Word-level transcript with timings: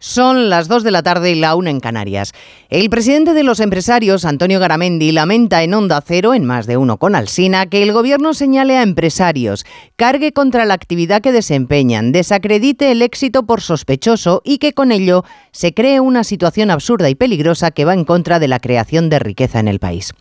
Son 0.00 0.48
las 0.48 0.68
2 0.68 0.84
de 0.84 0.92
la 0.92 1.02
tarde 1.02 1.32
y 1.32 1.34
la 1.34 1.56
1 1.56 1.70
en 1.70 1.80
Canarias. 1.80 2.32
El 2.68 2.88
presidente 2.88 3.34
de 3.34 3.42
los 3.42 3.58
empresarios, 3.58 4.24
Antonio 4.24 4.60
Garamendi, 4.60 5.10
lamenta 5.10 5.64
en 5.64 5.74
Onda 5.74 6.00
Cero, 6.06 6.34
en 6.34 6.44
más 6.44 6.68
de 6.68 6.76
uno 6.76 6.98
con 6.98 7.16
Alsina, 7.16 7.66
que 7.66 7.82
el 7.82 7.92
gobierno 7.92 8.32
señale 8.32 8.76
a 8.76 8.84
empresarios, 8.84 9.66
cargue 9.96 10.32
contra 10.32 10.66
la 10.66 10.74
actividad 10.74 11.20
que 11.20 11.32
desempeñan, 11.32 12.12
desacredite 12.12 12.92
el 12.92 13.02
éxito 13.02 13.44
por 13.44 13.60
sospechoso 13.60 14.40
y 14.44 14.58
que 14.58 14.72
con 14.72 14.92
ello 14.92 15.24
se 15.50 15.74
cree 15.74 15.98
una 15.98 16.22
situación 16.22 16.70
absurda 16.70 17.10
y 17.10 17.16
peligrosa 17.16 17.72
que 17.72 17.84
va 17.84 17.94
en 17.94 18.04
contra 18.04 18.38
de 18.38 18.46
la 18.46 18.60
creación 18.60 19.10
de 19.10 19.18
riqueza 19.18 19.58
en 19.58 19.66
el 19.66 19.80
país. 19.80 20.12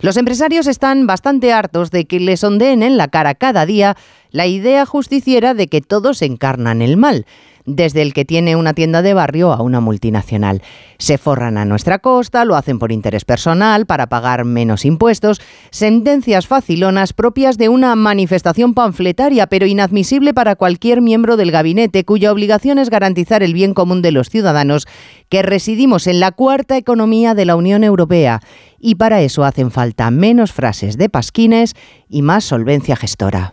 Los 0.00 0.16
empresarios 0.16 0.66
están 0.66 1.06
bastante 1.06 1.52
hartos 1.52 1.90
de 1.90 2.06
que 2.06 2.20
les 2.20 2.42
ondeen 2.42 2.82
en 2.82 2.96
la 2.96 3.08
cara 3.08 3.34
cada 3.34 3.66
día 3.66 3.98
la 4.30 4.46
idea 4.46 4.86
justiciera 4.86 5.52
de 5.52 5.68
que 5.68 5.82
todos 5.82 6.22
encarnan 6.22 6.80
el 6.80 6.96
mal 6.96 7.26
desde 7.66 8.02
el 8.02 8.14
que 8.14 8.24
tiene 8.24 8.56
una 8.56 8.72
tienda 8.72 9.02
de 9.02 9.12
barrio 9.12 9.52
a 9.52 9.60
una 9.60 9.80
multinacional. 9.80 10.62
Se 10.98 11.18
forran 11.18 11.58
a 11.58 11.64
nuestra 11.64 11.98
costa, 11.98 12.44
lo 12.44 12.56
hacen 12.56 12.78
por 12.78 12.92
interés 12.92 13.24
personal, 13.24 13.86
para 13.86 14.06
pagar 14.06 14.44
menos 14.44 14.84
impuestos, 14.84 15.40
sentencias 15.70 16.46
facilonas 16.46 17.12
propias 17.12 17.58
de 17.58 17.68
una 17.68 17.94
manifestación 17.96 18.72
panfletaria, 18.72 19.46
pero 19.48 19.66
inadmisible 19.66 20.32
para 20.32 20.56
cualquier 20.56 21.02
miembro 21.02 21.36
del 21.36 21.50
gabinete 21.50 22.04
cuya 22.04 22.32
obligación 22.32 22.78
es 22.78 22.88
garantizar 22.88 23.42
el 23.42 23.52
bien 23.52 23.74
común 23.74 24.00
de 24.00 24.12
los 24.12 24.30
ciudadanos 24.30 24.86
que 25.28 25.42
residimos 25.42 26.06
en 26.06 26.20
la 26.20 26.32
cuarta 26.32 26.76
economía 26.76 27.34
de 27.34 27.44
la 27.44 27.56
Unión 27.56 27.84
Europea. 27.84 28.40
Y 28.78 28.94
para 28.94 29.20
eso 29.20 29.44
hacen 29.44 29.70
falta 29.70 30.10
menos 30.10 30.52
frases 30.52 30.96
de 30.96 31.08
pasquines 31.08 31.74
y 32.08 32.22
más 32.22 32.44
solvencia 32.44 32.96
gestora. 32.96 33.52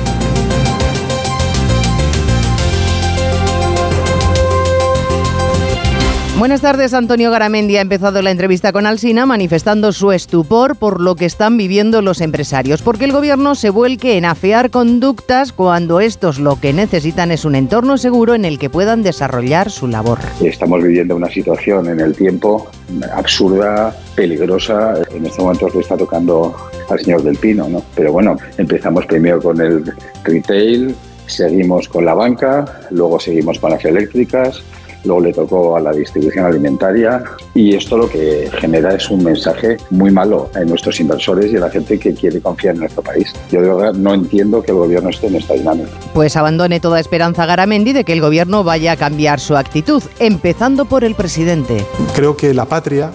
Buenas 6.41 6.61
tardes, 6.61 6.95
Antonio 6.95 7.29
Garamendi 7.29 7.77
ha 7.77 7.81
empezado 7.81 8.19
la 8.23 8.31
entrevista 8.31 8.71
con 8.71 8.87
Alsina 8.87 9.27
manifestando 9.27 9.91
su 9.91 10.11
estupor 10.11 10.75
por 10.75 10.99
lo 10.99 11.13
que 11.13 11.25
están 11.25 11.55
viviendo 11.55 12.01
los 12.01 12.19
empresarios, 12.19 12.81
porque 12.81 13.05
el 13.05 13.11
gobierno 13.11 13.53
se 13.53 13.69
vuelque 13.69 14.17
en 14.17 14.25
afear 14.25 14.71
conductas 14.71 15.53
cuando 15.53 15.99
estos 15.99 16.39
lo 16.39 16.59
que 16.59 16.73
necesitan 16.73 17.29
es 17.29 17.45
un 17.45 17.53
entorno 17.53 17.99
seguro 17.99 18.33
en 18.33 18.43
el 18.45 18.57
que 18.57 18.71
puedan 18.71 19.03
desarrollar 19.03 19.69
su 19.69 19.85
labor. 19.85 20.17
Estamos 20.43 20.81
viviendo 20.81 21.15
una 21.15 21.29
situación 21.29 21.87
en 21.87 21.99
el 21.99 22.15
tiempo 22.15 22.71
absurda, 23.13 23.95
peligrosa. 24.15 24.95
En 25.13 25.23
este 25.23 25.43
momento 25.43 25.69
le 25.71 25.81
está 25.81 25.95
tocando 25.95 26.55
al 26.89 26.99
señor 26.99 27.21
del 27.21 27.37
Pino, 27.37 27.69
¿no? 27.69 27.83
Pero 27.93 28.13
bueno, 28.13 28.35
empezamos 28.57 29.05
primero 29.05 29.39
con 29.39 29.61
el 29.61 29.83
retail, 30.23 30.95
seguimos 31.27 31.87
con 31.87 32.03
la 32.03 32.15
banca, 32.15 32.65
luego 32.89 33.19
seguimos 33.19 33.59
con 33.59 33.69
las 33.69 33.85
eléctricas, 33.85 34.63
luego 35.03 35.21
le 35.21 35.33
tocó 35.33 35.75
a 35.75 35.79
la 35.79 35.91
distribución 35.91 36.45
alimentaria 36.45 37.23
y 37.53 37.75
esto 37.75 37.97
lo 37.97 38.09
que 38.09 38.49
genera 38.59 38.95
es 38.95 39.09
un 39.09 39.23
mensaje 39.23 39.77
muy 39.89 40.11
malo 40.11 40.49
a 40.55 40.59
nuestros 40.61 40.99
inversores 40.99 41.51
y 41.51 41.57
a 41.57 41.61
la 41.61 41.69
gente 41.69 41.99
que 41.99 42.13
quiere 42.13 42.39
confiar 42.41 42.75
en 42.75 42.81
nuestro 42.81 43.01
país. 43.01 43.33
Yo 43.51 43.61
de 43.61 43.73
verdad 43.73 43.93
no 43.93 44.13
entiendo 44.13 44.61
que 44.61 44.71
el 44.71 44.77
gobierno 44.77 45.09
esté 45.09 45.27
en 45.27 45.35
esta 45.35 45.53
dinámica. 45.53 45.89
Pues 46.13 46.35
abandone 46.35 46.79
toda 46.79 46.99
esperanza 46.99 47.45
Garamendi 47.45 47.93
de 47.93 48.03
que 48.03 48.13
el 48.13 48.21
gobierno 48.21 48.63
vaya 48.63 48.93
a 48.93 48.97
cambiar 48.97 49.39
su 49.39 49.55
actitud, 49.55 50.03
empezando 50.19 50.85
por 50.85 51.03
el 51.03 51.15
presidente. 51.15 51.85
Creo 52.15 52.37
que 52.37 52.53
la 52.53 52.65
patria 52.65 53.11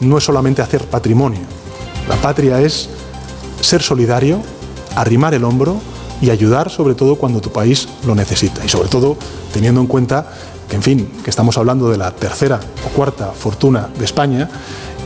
no 0.00 0.18
es 0.18 0.24
solamente 0.24 0.62
hacer 0.62 0.84
patrimonio, 0.84 1.40
la 2.08 2.16
patria 2.16 2.60
es 2.60 2.88
ser 3.60 3.82
solidario, 3.82 4.40
arrimar 4.96 5.34
el 5.34 5.44
hombro 5.44 5.76
y 6.20 6.30
ayudar 6.30 6.70
sobre 6.70 6.94
todo 6.94 7.16
cuando 7.16 7.40
tu 7.40 7.50
país 7.50 7.88
lo 8.06 8.14
necesita 8.14 8.64
y 8.64 8.68
sobre 8.68 8.88
todo 8.88 9.16
teniendo 9.52 9.80
en 9.80 9.86
cuenta 9.86 10.32
en 10.72 10.82
fin, 10.82 11.08
que 11.22 11.30
estamos 11.30 11.56
hablando 11.58 11.90
de 11.90 11.98
la 11.98 12.10
tercera 12.10 12.58
o 12.86 12.88
cuarta 12.90 13.32
fortuna 13.32 13.88
de 13.98 14.04
España 14.04 14.48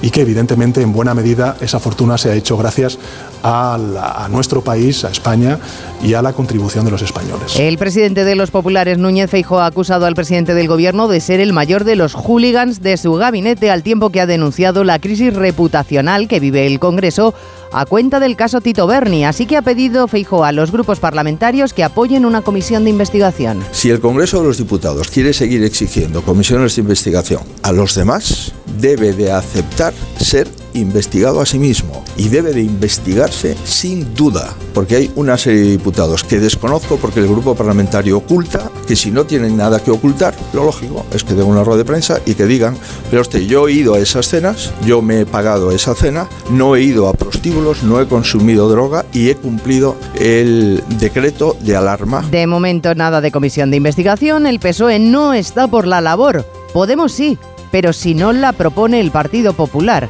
y 0.02 0.10
que 0.10 0.20
evidentemente 0.20 0.82
en 0.82 0.92
buena 0.92 1.14
medida 1.14 1.56
esa 1.60 1.80
fortuna 1.80 2.18
se 2.18 2.30
ha 2.30 2.34
hecho 2.34 2.56
gracias 2.56 2.98
a, 3.42 4.28
nuestro 4.30 4.62
país, 4.62 5.04
a 5.04 5.10
España 5.10 5.58
y 6.02 6.14
a 6.14 6.22
la 6.22 6.32
contribución 6.32 6.84
de 6.84 6.90
los 6.90 7.02
españoles. 7.02 7.58
El 7.58 7.78
presidente 7.78 8.24
de 8.24 8.34
los 8.34 8.50
populares, 8.50 8.98
Núñez 8.98 9.30
Feijóo, 9.30 9.60
ha 9.60 9.66
acusado 9.66 10.06
al 10.06 10.14
presidente 10.14 10.54
del 10.54 10.68
gobierno 10.68 11.08
de 11.08 11.20
ser 11.20 11.40
el 11.40 11.52
mayor 11.52 11.84
de 11.84 11.96
los 11.96 12.14
hooligans 12.14 12.82
de 12.82 12.96
su 12.96 13.14
gabinete 13.14 13.70
al 13.70 13.82
tiempo 13.82 14.10
que 14.10 14.20
ha 14.20 14.26
denunciado 14.26 14.84
la 14.84 14.98
crisis 14.98 15.34
reputacional 15.34 16.28
que 16.28 16.40
vive 16.40 16.66
el 16.66 16.80
Congreso 16.80 17.34
a 17.76 17.84
cuenta 17.84 18.20
del 18.20 18.36
caso 18.36 18.62
Tito 18.62 18.86
Berni, 18.86 19.26
así 19.26 19.44
que 19.44 19.58
ha 19.58 19.62
pedido 19.62 20.08
Feijóo 20.08 20.44
a 20.44 20.52
los 20.52 20.72
grupos 20.72 20.98
parlamentarios 20.98 21.74
que 21.74 21.84
apoyen 21.84 22.24
una 22.24 22.40
comisión 22.40 22.84
de 22.84 22.90
investigación. 22.90 23.62
Si 23.70 23.90
el 23.90 24.00
Congreso 24.00 24.40
de 24.40 24.46
los 24.48 24.56
Diputados 24.56 25.10
quiere 25.10 25.34
seguir 25.34 25.62
exigiendo 25.62 26.22
comisiones 26.22 26.74
de 26.74 26.80
investigación 26.80 27.42
a 27.62 27.72
los 27.72 27.94
demás, 27.94 28.54
debe 28.80 29.12
de 29.12 29.30
aceptar 29.30 29.92
ser 30.18 30.48
investigado 30.76 31.40
a 31.40 31.46
sí 31.46 31.58
mismo 31.58 32.04
y 32.16 32.28
debe 32.28 32.52
de 32.52 32.62
investigarse 32.62 33.56
sin 33.64 34.14
duda, 34.14 34.54
porque 34.74 34.96
hay 34.96 35.10
una 35.16 35.38
serie 35.38 35.62
de 35.62 35.70
diputados 35.70 36.24
que 36.24 36.38
desconozco 36.38 36.96
porque 36.96 37.20
el 37.20 37.28
grupo 37.28 37.54
parlamentario 37.54 38.18
oculta, 38.18 38.70
que 38.86 38.96
si 38.96 39.10
no 39.10 39.24
tienen 39.24 39.56
nada 39.56 39.82
que 39.82 39.90
ocultar, 39.90 40.34
lo 40.52 40.64
lógico 40.64 41.04
es 41.12 41.24
que 41.24 41.34
den 41.34 41.46
una 41.46 41.64
rueda 41.64 41.78
de 41.78 41.84
prensa 41.84 42.20
y 42.26 42.34
que 42.34 42.46
digan, 42.46 42.76
pero 43.10 43.22
usted, 43.22 43.40
yo 43.40 43.68
he 43.68 43.72
ido 43.72 43.94
a 43.94 43.98
esas 43.98 44.28
cenas, 44.28 44.72
yo 44.84 45.02
me 45.02 45.20
he 45.20 45.26
pagado 45.26 45.72
esa 45.72 45.94
cena, 45.94 46.28
no 46.50 46.76
he 46.76 46.82
ido 46.82 47.08
a 47.08 47.14
prostíbulos, 47.14 47.65
no 47.82 48.00
he 48.00 48.06
consumido 48.06 48.68
droga 48.68 49.04
y 49.12 49.30
he 49.30 49.36
cumplido 49.36 49.96
el 50.14 50.82
decreto 50.98 51.56
de 51.60 51.76
alarma. 51.76 52.22
De 52.30 52.46
momento 52.46 52.94
nada 52.94 53.20
de 53.20 53.30
comisión 53.32 53.70
de 53.70 53.78
investigación, 53.78 54.46
el 54.46 54.60
PSOE 54.60 54.98
no 54.98 55.34
está 55.34 55.68
por 55.68 55.86
la 55.86 56.00
labor, 56.00 56.44
Podemos 56.76 57.12
sí, 57.12 57.38
pero 57.70 57.94
si 57.94 58.14
no 58.14 58.34
la 58.34 58.52
propone 58.52 59.00
el 59.00 59.10
Partido 59.10 59.54
Popular. 59.54 60.08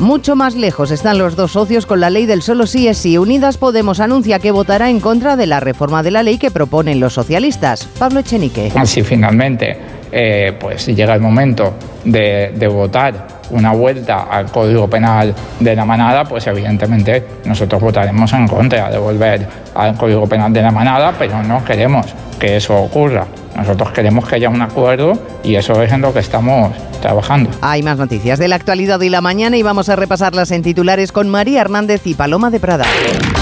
Mucho 0.00 0.34
más 0.34 0.56
lejos 0.56 0.90
están 0.90 1.18
los 1.18 1.36
dos 1.36 1.52
socios 1.52 1.86
con 1.86 2.00
la 2.00 2.10
ley 2.10 2.26
del 2.26 2.42
solo 2.42 2.66
sí 2.66 2.88
es 2.88 2.98
sí. 2.98 3.18
Unidas 3.18 3.56
Podemos 3.56 4.00
anuncia 4.00 4.38
que 4.40 4.50
votará 4.50 4.90
en 4.90 4.98
contra 4.98 5.36
de 5.36 5.46
la 5.46 5.60
reforma 5.60 6.02
de 6.02 6.10
la 6.10 6.24
ley 6.24 6.38
que 6.38 6.50
proponen 6.50 7.00
los 7.00 7.14
socialistas. 7.14 7.88
Pablo 7.98 8.20
Echenique. 8.20 8.72
Si 8.84 9.02
finalmente 9.02 9.76
eh, 10.12 10.52
pues 10.58 10.86
llega 10.86 11.14
el 11.14 11.20
momento 11.20 11.74
de, 12.04 12.52
de 12.54 12.68
votar 12.68 13.38
una 13.50 13.72
vuelta 13.72 14.26
al 14.30 14.50
Código 14.50 14.88
Penal 14.88 15.34
de 15.58 15.74
la 15.74 15.84
Manada, 15.84 16.24
pues 16.24 16.46
evidentemente 16.46 17.24
nosotros 17.44 17.80
votaremos 17.80 18.32
en 18.32 18.46
contra 18.46 18.90
de 18.90 18.98
volver 18.98 19.46
al 19.74 19.96
Código 19.96 20.26
Penal 20.26 20.52
de 20.52 20.62
la 20.62 20.70
Manada, 20.70 21.14
pero 21.18 21.42
no 21.42 21.64
queremos 21.64 22.06
que 22.38 22.56
eso 22.56 22.76
ocurra. 22.76 23.24
Nosotros 23.56 23.90
queremos 23.90 24.28
que 24.28 24.36
haya 24.36 24.48
un 24.48 24.62
acuerdo 24.62 25.18
y 25.42 25.56
eso 25.56 25.82
es 25.82 25.92
en 25.92 26.02
lo 26.02 26.12
que 26.12 26.20
estamos 26.20 26.72
trabajando. 27.00 27.50
Hay 27.60 27.82
más 27.82 27.98
noticias 27.98 28.38
de 28.38 28.48
la 28.48 28.56
actualidad 28.56 29.00
y 29.00 29.08
la 29.08 29.20
mañana 29.20 29.56
y 29.56 29.62
vamos 29.62 29.88
a 29.88 29.96
repasarlas 29.96 30.50
en 30.50 30.62
titulares 30.62 31.12
con 31.12 31.28
María 31.28 31.60
Hernández 31.60 32.06
y 32.06 32.14
Paloma 32.14 32.50
de 32.50 32.60
Prada. 32.60 32.84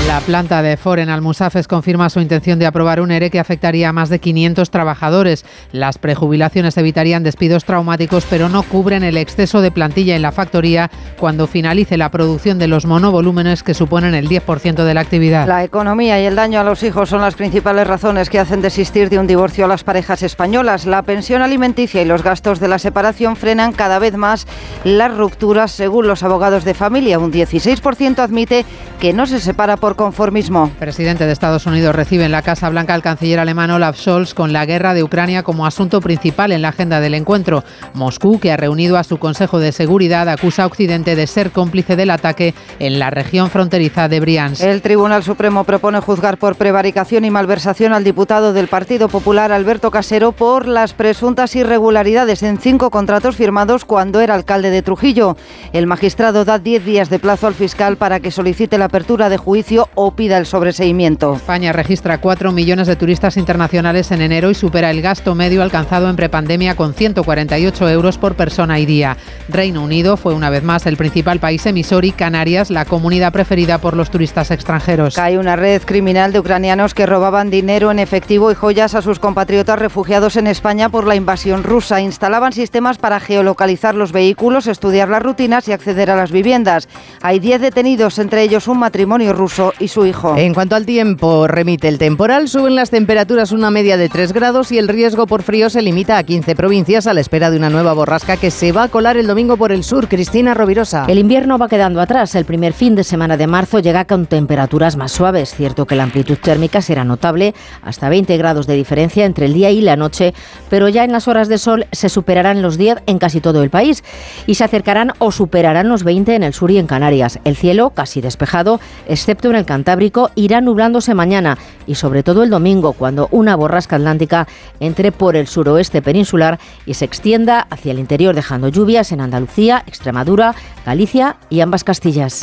La 0.07 0.21
planta 0.21 0.63
de 0.63 0.77
Foren 0.77 1.09
Almusafes 1.09 1.67
confirma 1.67 2.11
su 2.11 2.21
intención 2.21 2.59
de 2.59 2.67
aprobar 2.67 3.01
un 3.01 3.11
ERE 3.11 3.31
que 3.31 3.41
afectaría 3.41 3.89
a 3.89 3.93
más 3.93 4.09
de 4.09 4.21
500 4.21 4.71
trabajadores. 4.71 5.45
Las 5.73 5.99
prejubilaciones 5.99 6.77
evitarían 6.77 7.23
despidos 7.23 7.65
traumáticos, 7.65 8.27
pero 8.31 8.49
no 8.49 8.63
cubren 8.63 9.03
el 9.03 9.17
exceso 9.17 9.61
de 9.61 9.71
plantilla 9.71 10.15
en 10.15 10.23
la 10.23 10.33
factoría 10.33 10.91
cuando 11.19 11.47
finalice 11.47 11.97
la 11.97 12.11
producción 12.11 12.59
de 12.59 12.69
los 12.69 12.87
monovolúmenes 12.87 13.63
que 13.63 13.75
suponen 13.75 14.15
el 14.15 14.29
10% 14.29 14.85
de 14.85 14.95
la 14.95 15.01
actividad. 15.01 15.47
La 15.47 15.65
economía 15.65 16.21
y 16.21 16.25
el 16.25 16.37
daño 16.37 16.61
a 16.61 16.65
los 16.65 16.83
hijos 16.83 17.09
son 17.09 17.21
las 17.21 17.35
principales 17.35 17.87
razones 17.87 18.31
que 18.31 18.39
hacen 18.39 18.63
desistir 18.63 19.11
de 19.11 19.19
un 19.19 19.27
divorcio 19.27 19.65
a 19.65 19.69
las 19.69 19.85
parejas 19.85 20.23
españolas. 20.23 20.87
La 20.87 21.03
pensión 21.03 21.43
alimenticia 21.43 22.03
y 22.03 22.05
los 22.05 22.23
gastos 22.23 22.61
de 22.61 22.69
la 22.69 22.79
separación 22.79 23.37
frenan 23.47 23.73
cada 23.73 24.01
vez 24.01 24.17
más 24.17 24.45
las 24.83 25.17
rupturas, 25.17 25.71
según 25.71 26.09
los 26.09 26.25
abogados 26.25 26.65
de 26.65 26.75
familia. 26.75 27.21
Un 27.21 27.33
16% 27.33 28.19
admite 28.19 28.65
que 28.99 29.13
no 29.13 29.25
se 29.27 29.39
separa 29.39 29.77
por 29.77 29.95
conformismo. 29.95 30.65
El 30.65 30.79
presidente 30.79 31.27
de 31.27 31.33
Estados 31.33 31.65
Unidos 31.65 31.95
recibe 31.95 32.25
en 32.25 32.33
la 32.33 32.43
Casa 32.43 32.69
Blanca 32.71 32.95
al 32.95 33.03
canciller 33.03 33.39
alemán 33.39 33.71
Olaf 33.71 33.99
Scholz 34.01 34.35
con 34.35 34.53
la 34.53 34.67
guerra 34.67 34.95
de 34.95 35.05
Ucrania 35.05 35.45
como 35.45 35.65
asunto 35.65 36.01
principal 36.01 36.51
en 36.51 36.61
la 36.61 36.71
agenda 36.71 36.99
del 36.99 37.15
encuentro. 37.15 37.63
Moscú, 37.95 38.41
que 38.41 38.51
ha 38.51 38.57
reunido 38.57 38.97
a 38.99 39.05
su 39.05 39.19
Consejo 39.19 39.61
de 39.61 39.71
Seguridad, 39.71 40.29
acusa 40.29 40.65
a 40.65 40.67
Occidente 40.67 41.15
de 41.15 41.29
ser 41.29 41.53
cómplice 41.53 41.95
del 41.95 42.11
ataque 42.11 42.53
en 42.81 42.99
la 42.99 43.11
región 43.11 43.49
fronteriza 43.49 44.09
de 44.09 44.19
Briansk. 44.19 44.61
El 44.61 44.83
Tribunal 44.83 45.23
Supremo 45.23 45.63
propone 45.63 46.01
juzgar 46.01 46.37
por 46.37 46.57
prevaricación 46.57 47.25
y 47.25 47.31
malversación 47.31 47.93
al 47.93 48.03
diputado 48.03 48.53
del 48.53 48.67
Partido 48.67 49.09
Popular 49.09 49.53
Alberto 49.53 49.93
Casero 49.93 50.33
por 50.33 50.67
las 50.67 50.95
presuntas 50.95 51.55
irregularidades 51.55 52.43
en 52.43 52.59
cinco 52.59 52.91
contratos 52.91 53.36
firmados 53.37 53.85
cuando 53.85 54.21
era 54.21 54.35
alcalde 54.35 54.71
de 54.71 54.83
Trujillo. 54.83 55.37
El 55.73 55.87
magistrado 55.87 56.45
da 56.45 56.59
10 56.59 56.85
días 56.85 57.11
de 57.11 57.19
plazo 57.19 57.47
al 57.47 57.55
fiscal 57.55 57.97
para 57.97 58.21
que 58.21 58.31
solicite 58.31 58.79
la 58.79 58.87
apertura 58.87 59.29
de 59.29 59.37
juicio 59.37 59.89
o 59.95 60.17
pida 60.17 60.39
el 60.39 60.47
sobreseimiento. 60.47 61.35
España 61.37 61.73
registra 61.73 62.19
4 62.19 62.53
millones 62.53 62.87
de 62.87 62.97
turistas 62.97 63.37
internacionales 63.37 64.11
en 64.11 64.23
enero 64.23 64.51
y 64.51 64.55
supera 64.55 64.91
el 64.91 65.03
gasto 65.03 65.35
medio 65.35 65.63
alcanzado 65.63 66.11
en 66.11 66.17
prepandemia 66.17 66.75
con 66.75 66.95
148 66.95 67.89
euros 67.91 68.19
por 68.19 68.35
persona 68.35 68.79
y 68.79 68.87
día. 68.87 69.17
Reino 69.49 69.83
Unido 69.83 70.17
fue 70.17 70.35
una 70.35 70.51
vez 70.51 70.63
más 70.63 70.87
el 70.87 70.97
principal 70.97 71.39
país 71.39 71.65
emisor 71.67 72.05
y 72.05 72.13
Canarias 72.13 72.71
la 72.71 72.85
comunidad 72.85 73.33
preferida 73.33 73.79
por 73.79 73.97
los 73.97 74.11
turistas 74.11 74.51
extranjeros. 74.51 75.19
Hay 75.19 75.37
una 75.37 75.57
red 75.57 75.83
criminal 75.83 76.33
de 76.33 76.41
ucranianos 76.41 76.95
que 76.95 77.07
robaban 77.07 77.51
dinero 77.51 77.91
en 77.91 77.99
efectivo 77.99 78.51
y 78.51 78.55
joyas 78.55 78.95
a 78.95 79.03
sus 79.03 79.19
compatriotas 79.19 79.79
refugiados 79.79 80.37
en 80.37 80.47
España 80.47 80.89
por 80.89 81.07
la 81.07 81.17
invasión 81.17 81.63
rusa. 81.63 82.01
Instalaban 82.01 82.53
sistemas 82.53 82.99
para 82.99 83.21
geolocalizar 83.27 83.95
los 83.95 84.13
vehículos, 84.13 84.69
estudiar 84.69 85.09
las 85.09 85.23
rutinas 85.23 85.67
y 85.69 85.73
acceder 85.73 86.11
a 86.11 86.17
las 86.17 86.31
viviendas. 86.31 86.89
Hay 87.21 87.41
10 87.41 87.61
detenidos, 87.61 88.19
entre 88.19 88.43
ellos 88.43 88.69
un 88.69 88.79
matrimonio 88.79 89.33
ruso 89.33 89.73
y 89.81 89.89
su 89.89 90.07
hijo. 90.07 90.37
En 90.37 90.55
cuanto 90.55 90.77
al 90.77 90.87
tiempo, 90.87 91.47
remite 91.49 91.89
el 91.89 91.99
temporal, 91.99 92.49
suben 92.49 92.77
las 92.77 92.91
temperaturas 92.91 93.53
una 93.53 93.71
media 93.71 93.97
de 93.97 94.09
3 94.09 94.33
grados 94.33 94.71
y 94.71 94.79
el 94.79 94.89
riesgo 94.89 95.27
por 95.27 95.43
frío 95.43 95.69
se 95.69 95.83
limita 95.83 96.17
a 96.19 96.23
15 96.23 96.55
provincias 96.55 97.07
a 97.07 97.15
la 97.15 97.21
espera 97.21 97.51
de 97.51 97.57
una 97.57 97.69
nueva 97.69 97.93
borrasca 97.93 98.37
que 98.37 98.51
se 98.51 98.73
va 98.73 98.85
a 98.85 98.89
colar 98.89 99.17
el 99.17 99.27
domingo 99.27 99.57
por 99.57 99.73
el 99.73 99.83
sur. 99.83 100.09
Cristina 100.09 100.55
Rovirosa. 100.55 101.07
El 101.09 101.19
invierno 101.19 101.59
va 101.59 101.69
quedando 101.69 102.01
atrás. 102.01 102.35
El 102.35 102.45
primer 102.45 102.73
fin 102.73 102.95
de 102.95 103.03
semana 103.05 103.37
de 103.37 103.47
marzo 103.47 103.81
llega 103.81 104.05
con 104.05 104.27
temperaturas 104.27 104.97
más 104.97 105.13
suaves. 105.13 105.55
Cierto 105.55 105.87
que 105.87 105.97
la 105.97 106.05
amplitud 106.05 106.39
térmica 106.39 106.81
será 106.81 107.05
notable, 107.05 107.55
hasta 107.83 108.09
20 108.09 108.37
grados 108.37 108.67
de 108.67 108.75
diferencia 108.75 109.25
entre 109.25 109.47
el 109.47 109.55
día 109.55 109.71
y 109.71 109.81
la 109.81 109.97
noche, 109.97 110.35
pero 110.71 110.89
ya 110.89 111.05
en 111.05 111.13
las 111.13 111.29
horas 111.29 111.49
de 111.49 111.59
sol 111.59 111.87
se 111.93 112.09
superarán 112.09 112.63
los 112.63 112.79
10 112.79 112.99
en 113.07 113.16
casi 113.19 113.41
todo 113.41 113.63
el 113.63 113.71
país 113.71 114.05
y 114.47 114.55
se 114.55 114.65
acercarán 114.65 115.13
o 115.19 115.33
superarán 115.33 115.89
los 115.89 116.05
20 116.05 116.35
en 116.35 116.43
el 116.43 116.53
sur 116.53 116.71
y 116.71 116.79
en 116.79 116.87
Canarias. 116.87 117.39
El 117.45 117.57
cielo 117.57 117.91
casi 117.91 118.21
despejado, 118.21 118.81
excepto 119.07 119.51
en 119.51 119.57
el 119.57 119.65
Cantábrico, 119.65 120.31
irá 120.35 120.61
nublándose 120.61 121.15
mañana 121.15 121.59
y 121.87 121.95
sobre 121.95 122.23
todo 122.23 122.43
el 122.43 122.51
domingo, 122.51 122.93
cuando 122.93 123.29
una 123.31 123.57
borrasca 123.57 123.97
atlántica 123.97 124.47
entre 124.81 125.13
por 125.13 125.37
el 125.37 125.47
suroeste 125.47 126.03
peninsular 126.03 126.59
y 126.85 126.95
se 126.95 127.05
extienda 127.05 127.67
hacia 127.71 127.93
el 127.93 127.99
interior 127.99 128.35
dejando 128.35 128.69
lluvias 128.69 129.13
en 129.13 129.21
Andalucía, 129.21 129.83
Extremadura, 129.87 130.55
Galicia 130.85 131.37
y 131.51 131.61
ambas 131.61 131.85
Castillas. 131.85 132.43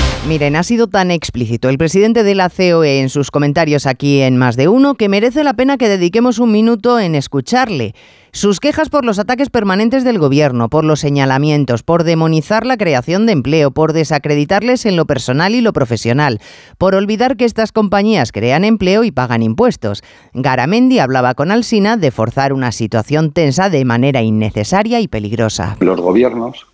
Miren, 0.27 0.55
ha 0.55 0.61
sido 0.61 0.85
tan 0.85 1.09
explícito 1.09 1.67
el 1.67 1.79
presidente 1.79 2.23
de 2.23 2.35
la 2.35 2.51
COE 2.51 2.99
en 2.99 3.09
sus 3.09 3.31
comentarios 3.31 3.87
aquí 3.87 4.21
en 4.21 4.37
Más 4.37 4.55
de 4.55 4.67
Uno 4.67 4.93
que 4.93 5.09
merece 5.09 5.43
la 5.43 5.55
pena 5.55 5.77
que 5.77 5.89
dediquemos 5.89 6.37
un 6.37 6.51
minuto 6.51 6.99
en 6.99 7.15
escucharle. 7.15 7.95
Sus 8.31 8.59
quejas 8.59 8.89
por 8.89 9.03
los 9.03 9.17
ataques 9.17 9.49
permanentes 9.49 10.03
del 10.03 10.19
gobierno, 10.19 10.69
por 10.69 10.85
los 10.85 10.99
señalamientos, 10.99 11.81
por 11.81 12.03
demonizar 12.03 12.67
la 12.67 12.77
creación 12.77 13.25
de 13.25 13.31
empleo, 13.31 13.71
por 13.71 13.93
desacreditarles 13.93 14.85
en 14.85 14.95
lo 14.95 15.05
personal 15.05 15.55
y 15.55 15.61
lo 15.61 15.73
profesional, 15.73 16.39
por 16.77 16.93
olvidar 16.93 17.35
que 17.35 17.45
estas 17.45 17.71
compañías 17.71 18.31
crean 18.31 18.63
empleo 18.63 19.03
y 19.03 19.11
pagan 19.11 19.41
impuestos. 19.41 20.03
Garamendi 20.35 20.99
hablaba 20.99 21.33
con 21.33 21.49
Alsina 21.49 21.97
de 21.97 22.11
forzar 22.11 22.53
una 22.53 22.71
situación 22.71 23.31
tensa 23.31 23.71
de 23.71 23.83
manera 23.85 24.21
innecesaria 24.21 24.99
y 24.99 25.07
peligrosa. 25.07 25.77
Los 25.79 25.99
gobiernos 25.99 26.67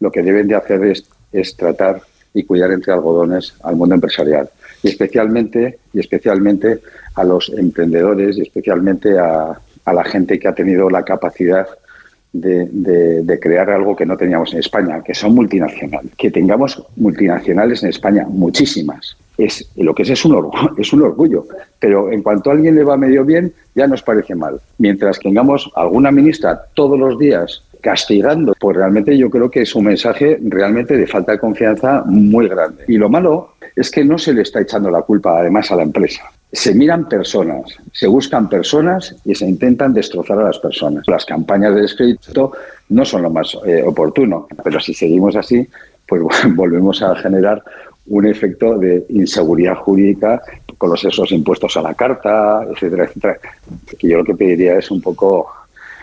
lo 0.00 0.10
que 0.10 0.22
deben 0.22 0.48
de 0.48 0.54
hacer 0.54 0.84
es, 0.84 1.08
es 1.32 1.56
tratar 1.56 2.02
y 2.34 2.44
cuidar 2.44 2.72
entre 2.72 2.92
algodones 2.92 3.54
al 3.62 3.76
mundo 3.76 3.94
empresarial 3.94 4.48
y 4.82 4.88
especialmente 4.88 5.78
y 5.92 6.00
especialmente 6.00 6.80
a 7.14 7.24
los 7.24 7.50
emprendedores 7.50 8.38
y 8.38 8.42
especialmente 8.42 9.18
a, 9.18 9.60
a 9.84 9.92
la 9.92 10.04
gente 10.04 10.38
que 10.38 10.48
ha 10.48 10.54
tenido 10.54 10.88
la 10.88 11.04
capacidad 11.04 11.66
de, 12.32 12.66
de, 13.22 13.40
crear 13.40 13.70
algo 13.70 13.96
que 13.96 14.06
no 14.06 14.16
teníamos 14.16 14.52
en 14.52 14.60
España, 14.60 15.02
que 15.02 15.14
son 15.14 15.34
multinacionales. 15.34 16.12
Que 16.16 16.30
tengamos 16.30 16.82
multinacionales 16.96 17.82
en 17.82 17.88
España, 17.88 18.26
muchísimas. 18.28 19.16
Es, 19.36 19.68
lo 19.76 19.94
que 19.94 20.02
es 20.02 20.10
es 20.10 20.24
un, 20.24 20.34
orgullo, 20.34 20.74
es 20.78 20.92
un 20.92 21.02
orgullo, 21.02 21.46
pero 21.78 22.12
en 22.12 22.22
cuanto 22.22 22.50
a 22.50 22.52
alguien 22.52 22.76
le 22.76 22.84
va 22.84 22.96
medio 22.96 23.24
bien, 23.24 23.52
ya 23.74 23.86
nos 23.86 24.02
parece 24.02 24.34
mal. 24.34 24.60
Mientras 24.78 25.18
tengamos 25.18 25.70
alguna 25.74 26.10
ministra 26.10 26.66
todos 26.74 26.98
los 26.98 27.18
días 27.18 27.64
castigando, 27.80 28.54
pues 28.58 28.76
realmente 28.76 29.16
yo 29.16 29.30
creo 29.30 29.50
que 29.50 29.62
es 29.62 29.74
un 29.74 29.84
mensaje 29.84 30.38
realmente 30.42 30.96
de 30.96 31.06
falta 31.06 31.32
de 31.32 31.38
confianza 31.38 32.02
muy 32.06 32.48
grande. 32.48 32.84
Y 32.88 32.96
lo 32.96 33.08
malo 33.08 33.54
es 33.74 33.90
que 33.90 34.04
no 34.04 34.18
se 34.18 34.32
le 34.32 34.42
está 34.42 34.60
echando 34.60 34.90
la 34.90 35.02
culpa 35.02 35.38
además 35.38 35.70
a 35.70 35.76
la 35.76 35.82
empresa. 35.82 36.22
Se 36.52 36.74
miran 36.74 37.08
personas, 37.08 37.76
se 37.92 38.08
buscan 38.08 38.48
personas 38.48 39.14
y 39.24 39.34
se 39.34 39.46
intentan 39.46 39.94
destrozar 39.94 40.38
a 40.38 40.44
las 40.44 40.58
personas. 40.58 41.04
Las 41.06 41.24
campañas 41.24 41.74
de 41.74 41.82
descrédito 41.82 42.52
no 42.88 43.04
son 43.04 43.22
lo 43.22 43.30
más 43.30 43.56
eh, 43.64 43.82
oportuno, 43.86 44.48
pero 44.64 44.80
si 44.80 44.92
seguimos 44.92 45.36
así, 45.36 45.66
pues 46.06 46.22
volvemos 46.54 47.02
a 47.02 47.14
generar 47.16 47.62
un 48.06 48.26
efecto 48.26 48.76
de 48.76 49.06
inseguridad 49.10 49.76
jurídica 49.76 50.42
con 50.76 50.90
los 50.90 51.04
esos 51.04 51.30
impuestos 51.30 51.76
a 51.76 51.82
la 51.82 51.94
carta, 51.94 52.64
etcétera, 52.68 53.04
etcétera. 53.04 53.38
Que 53.98 54.08
yo 54.08 54.18
lo 54.18 54.24
que 54.24 54.34
pediría 54.34 54.78
es 54.78 54.90
un 54.90 55.00
poco 55.00 55.46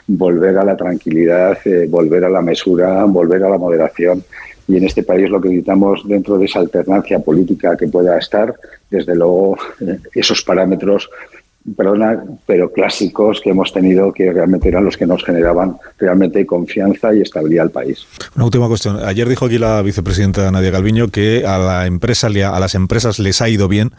volver 0.08 0.58
a 0.58 0.64
la 0.64 0.78
tranquilidad, 0.78 1.58
eh, 1.66 1.86
volver 1.90 2.24
a 2.24 2.30
la 2.30 2.42
mesura, 2.42 3.04
volver 3.06 3.44
a 3.44 3.50
la 3.50 3.58
moderación. 3.58 4.24
Y 4.68 4.78
en 4.78 4.86
este 4.86 5.04
país 5.04 5.30
lo 5.30 5.40
que 5.40 5.50
necesitamos 5.50 6.02
dentro 6.06 6.38
de 6.38 6.46
esa 6.46 6.60
alternancia 6.60 7.20
política 7.20 7.78
que 7.78 7.88
pueda 7.88 8.18
estar, 8.18 8.54
desde 8.90 9.16
luego, 9.16 9.58
eh, 9.82 9.98
esos 10.14 10.42
parámetros 10.44 11.10
perdona, 11.76 12.24
pero 12.46 12.72
clásicos 12.72 13.42
que 13.42 13.50
hemos 13.50 13.74
tenido 13.74 14.14
que 14.14 14.32
realmente 14.32 14.70
eran 14.70 14.86
los 14.86 14.96
que 14.96 15.06
nos 15.06 15.24
generaban 15.24 15.78
realmente 15.98 16.46
confianza 16.46 17.14
y 17.14 17.22
estabilidad 17.22 17.66
al 17.66 17.72
país. 17.72 18.08
Una 18.36 18.46
última 18.46 18.68
cuestión. 18.68 19.04
Ayer 19.04 19.28
dijo 19.28 19.46
aquí 19.46 19.58
la 19.58 19.82
vicepresidenta 19.82 20.50
Nadia 20.52 20.72
Calviño 20.72 21.10
que 21.10 21.46
a 21.46 21.58
la 21.58 21.86
empresa 21.86 22.28
a 22.28 22.60
las 22.60 22.76
empresas 22.76 23.20
les 23.20 23.42
ha 23.42 23.50
ido 23.50 23.68
bien 23.68 23.92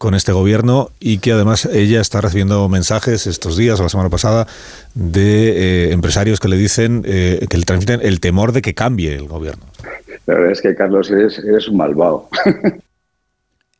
con 0.00 0.14
este 0.14 0.32
gobierno 0.32 0.88
y 0.98 1.18
que 1.18 1.32
además 1.32 1.66
ella 1.66 2.00
está 2.00 2.22
recibiendo 2.22 2.66
mensajes 2.70 3.26
estos 3.26 3.58
días 3.58 3.78
o 3.80 3.82
la 3.82 3.90
semana 3.90 4.08
pasada 4.08 4.46
de 4.94 5.88
eh, 5.88 5.92
empresarios 5.92 6.40
que 6.40 6.48
le 6.48 6.56
dicen 6.56 7.02
eh, 7.04 7.46
que 7.50 7.58
le 7.58 7.64
transmiten 7.64 8.00
el 8.02 8.18
temor 8.18 8.52
de 8.52 8.62
que 8.62 8.72
cambie 8.72 9.14
el 9.14 9.28
gobierno. 9.28 9.66
La 10.24 10.36
verdad 10.36 10.52
es 10.52 10.62
que 10.62 10.74
Carlos 10.74 11.10
eres, 11.10 11.38
eres 11.40 11.68
un 11.68 11.76
malvado. 11.76 12.30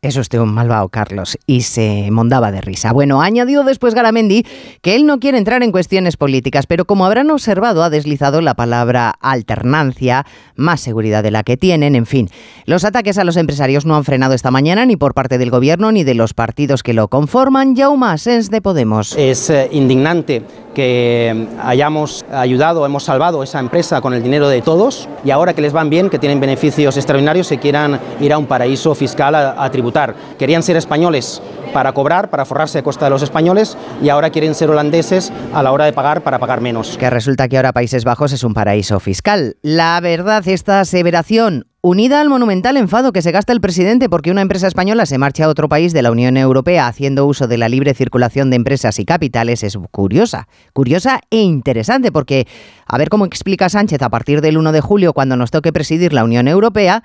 Es 0.03 0.17
usted 0.17 0.39
un 0.39 0.55
malvado, 0.55 0.89
Carlos, 0.89 1.37
y 1.47 1.61
se 1.61 2.11
mondaba 2.11 2.51
de 2.51 2.63
risa. 2.63 2.91
Bueno, 2.91 3.21
ha 3.21 3.27
añadido 3.27 3.65
después 3.65 3.95
Garamendi 3.95 4.47
que 4.81 4.97
él 4.97 5.05
no 5.05 5.21
quiere 5.21 5.37
entrar 5.37 5.63
en 5.63 5.73
cuestiones 5.73 6.17
políticas, 6.17 6.67
pero 6.67 6.87
como 6.87 7.05
habrán 7.05 7.31
observado, 7.31 7.83
ha 7.83 7.91
deslizado 7.91 8.41
la 8.41 8.55
palabra 8.55 9.13
alternancia, 9.21 10.25
más 10.57 10.81
seguridad 10.81 11.23
de 11.23 11.31
la 11.31 11.43
que 11.43 11.59
tienen, 11.59 11.97
en 11.97 12.07
fin. 12.07 12.31
Los 12.65 12.87
ataques 12.87 13.19
a 13.19 13.25
los 13.25 13.37
empresarios 13.37 13.85
no 13.85 13.95
han 13.95 14.05
frenado 14.05 14.33
esta 14.33 14.51
mañana 14.51 14.87
ni 14.87 14.97
por 14.97 15.13
parte 15.13 15.37
del 15.37 15.51
gobierno 15.51 15.93
ni 15.93 16.03
de 16.03 16.15
los 16.15 16.33
partidos 16.33 16.83
que 16.83 16.95
lo 16.95 17.09
conforman. 17.09 17.77
Jaume 17.77 18.17
Sens 18.17 18.49
de 18.49 18.63
Podemos. 18.63 19.15
Es 19.19 19.51
eh, 19.51 19.69
indignante 19.71 20.43
que 20.81 21.47
hayamos 21.63 22.25
ayudado, 22.33 22.87
hemos 22.87 23.05
salvado 23.05 23.43
esa 23.43 23.61
empresa 23.61 24.01
con 24.01 24.15
el 24.15 24.23
dinero 24.23 24.49
de 24.49 24.63
todos 24.63 25.11
y 25.23 25.31
ahora 25.31 25.53
que 25.53 25.61
les 25.61 25.75
van 25.75 25.91
bien, 25.91 26.09
que 26.09 26.19
tienen 26.19 26.41
beneficios 26.41 26.97
extraordinarios, 26.97 27.49
se 27.49 27.59
quieran 27.59 28.01
ir 28.19 28.33
a 28.33 28.39
un 28.39 28.47
paraíso 28.47 28.95
fiscal 28.95 29.35
a, 29.35 29.63
a 29.63 29.71
tributar. 29.71 30.15
Querían 30.39 30.63
ser 30.63 30.79
españoles 30.79 31.43
para 31.75 31.93
cobrar, 31.93 32.31
para 32.31 32.47
forrarse 32.47 32.79
a 32.79 32.83
costa 32.83 33.05
de 33.05 33.11
los 33.11 33.21
españoles 33.23 33.77
y 34.03 34.09
ahora 34.09 34.31
quieren 34.31 34.55
ser 34.55 34.71
holandeses 34.71 35.31
a 35.53 35.63
la 35.63 35.71
hora 35.71 35.85
de 35.85 35.93
pagar 35.93 36.23
para 36.23 36.39
pagar 36.39 36.63
menos. 36.63 36.97
Que 36.97 37.11
resulta 37.11 37.47
que 37.47 37.59
ahora 37.59 37.75
Países 37.75 38.05
Bajos 38.05 38.33
es 38.33 38.43
un 38.43 38.55
paraíso 38.55 39.01
fiscal. 39.01 39.59
La 39.61 40.01
verdad, 40.01 40.49
esta 40.49 40.81
aseveración 40.81 41.67
unida 41.83 42.21
al 42.21 42.29
monumental 42.29 42.77
enfado 42.77 43.13
que 43.13 43.23
se 43.23 43.33
gasta 43.33 43.53
el 43.55 43.61
presidente 43.61 44.11
porque 44.11 44.31
una 44.31 44.43
empresa 44.43 44.67
española 44.67 45.07
se 45.07 45.17
marcha 45.17 45.47
a 45.47 45.49
otro 45.49 45.69
país 45.69 45.95
de 45.95 46.03
la 46.03 46.11
Unión 46.11 46.37
Europea 46.37 46.87
haciendo 46.87 47.27
uso 47.27 47.49
de 47.49 47.57
la 47.57 47.71
libre 47.71 47.95
circulación 47.95 48.51
de 48.51 48.57
empresas 48.57 48.99
y 48.99 49.07
capitales 49.07 49.63
es 49.63 49.79
curiosa, 49.91 50.47
curiosa 50.75 51.21
e 51.31 51.39
interesante 51.39 52.13
porque 52.13 52.47
a 52.87 52.99
ver 52.99 53.09
cómo 53.09 53.25
explica 53.25 53.71
Sánchez 53.71 54.03
a 54.03 54.11
partir 54.11 54.43
del 54.43 54.59
1 54.59 54.73
de 54.73 54.81
julio 54.83 55.15
cuando 55.15 55.37
nos 55.37 55.51
toque 55.51 55.73
presidir 55.73 56.13
la 56.13 56.25
Unión 56.25 56.49
Europea 56.49 57.03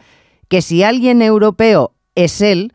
que 0.49 0.61
si 0.61 0.83
alguien 0.83 1.21
europeo 1.21 1.93
es 2.15 2.41
él, 2.41 2.73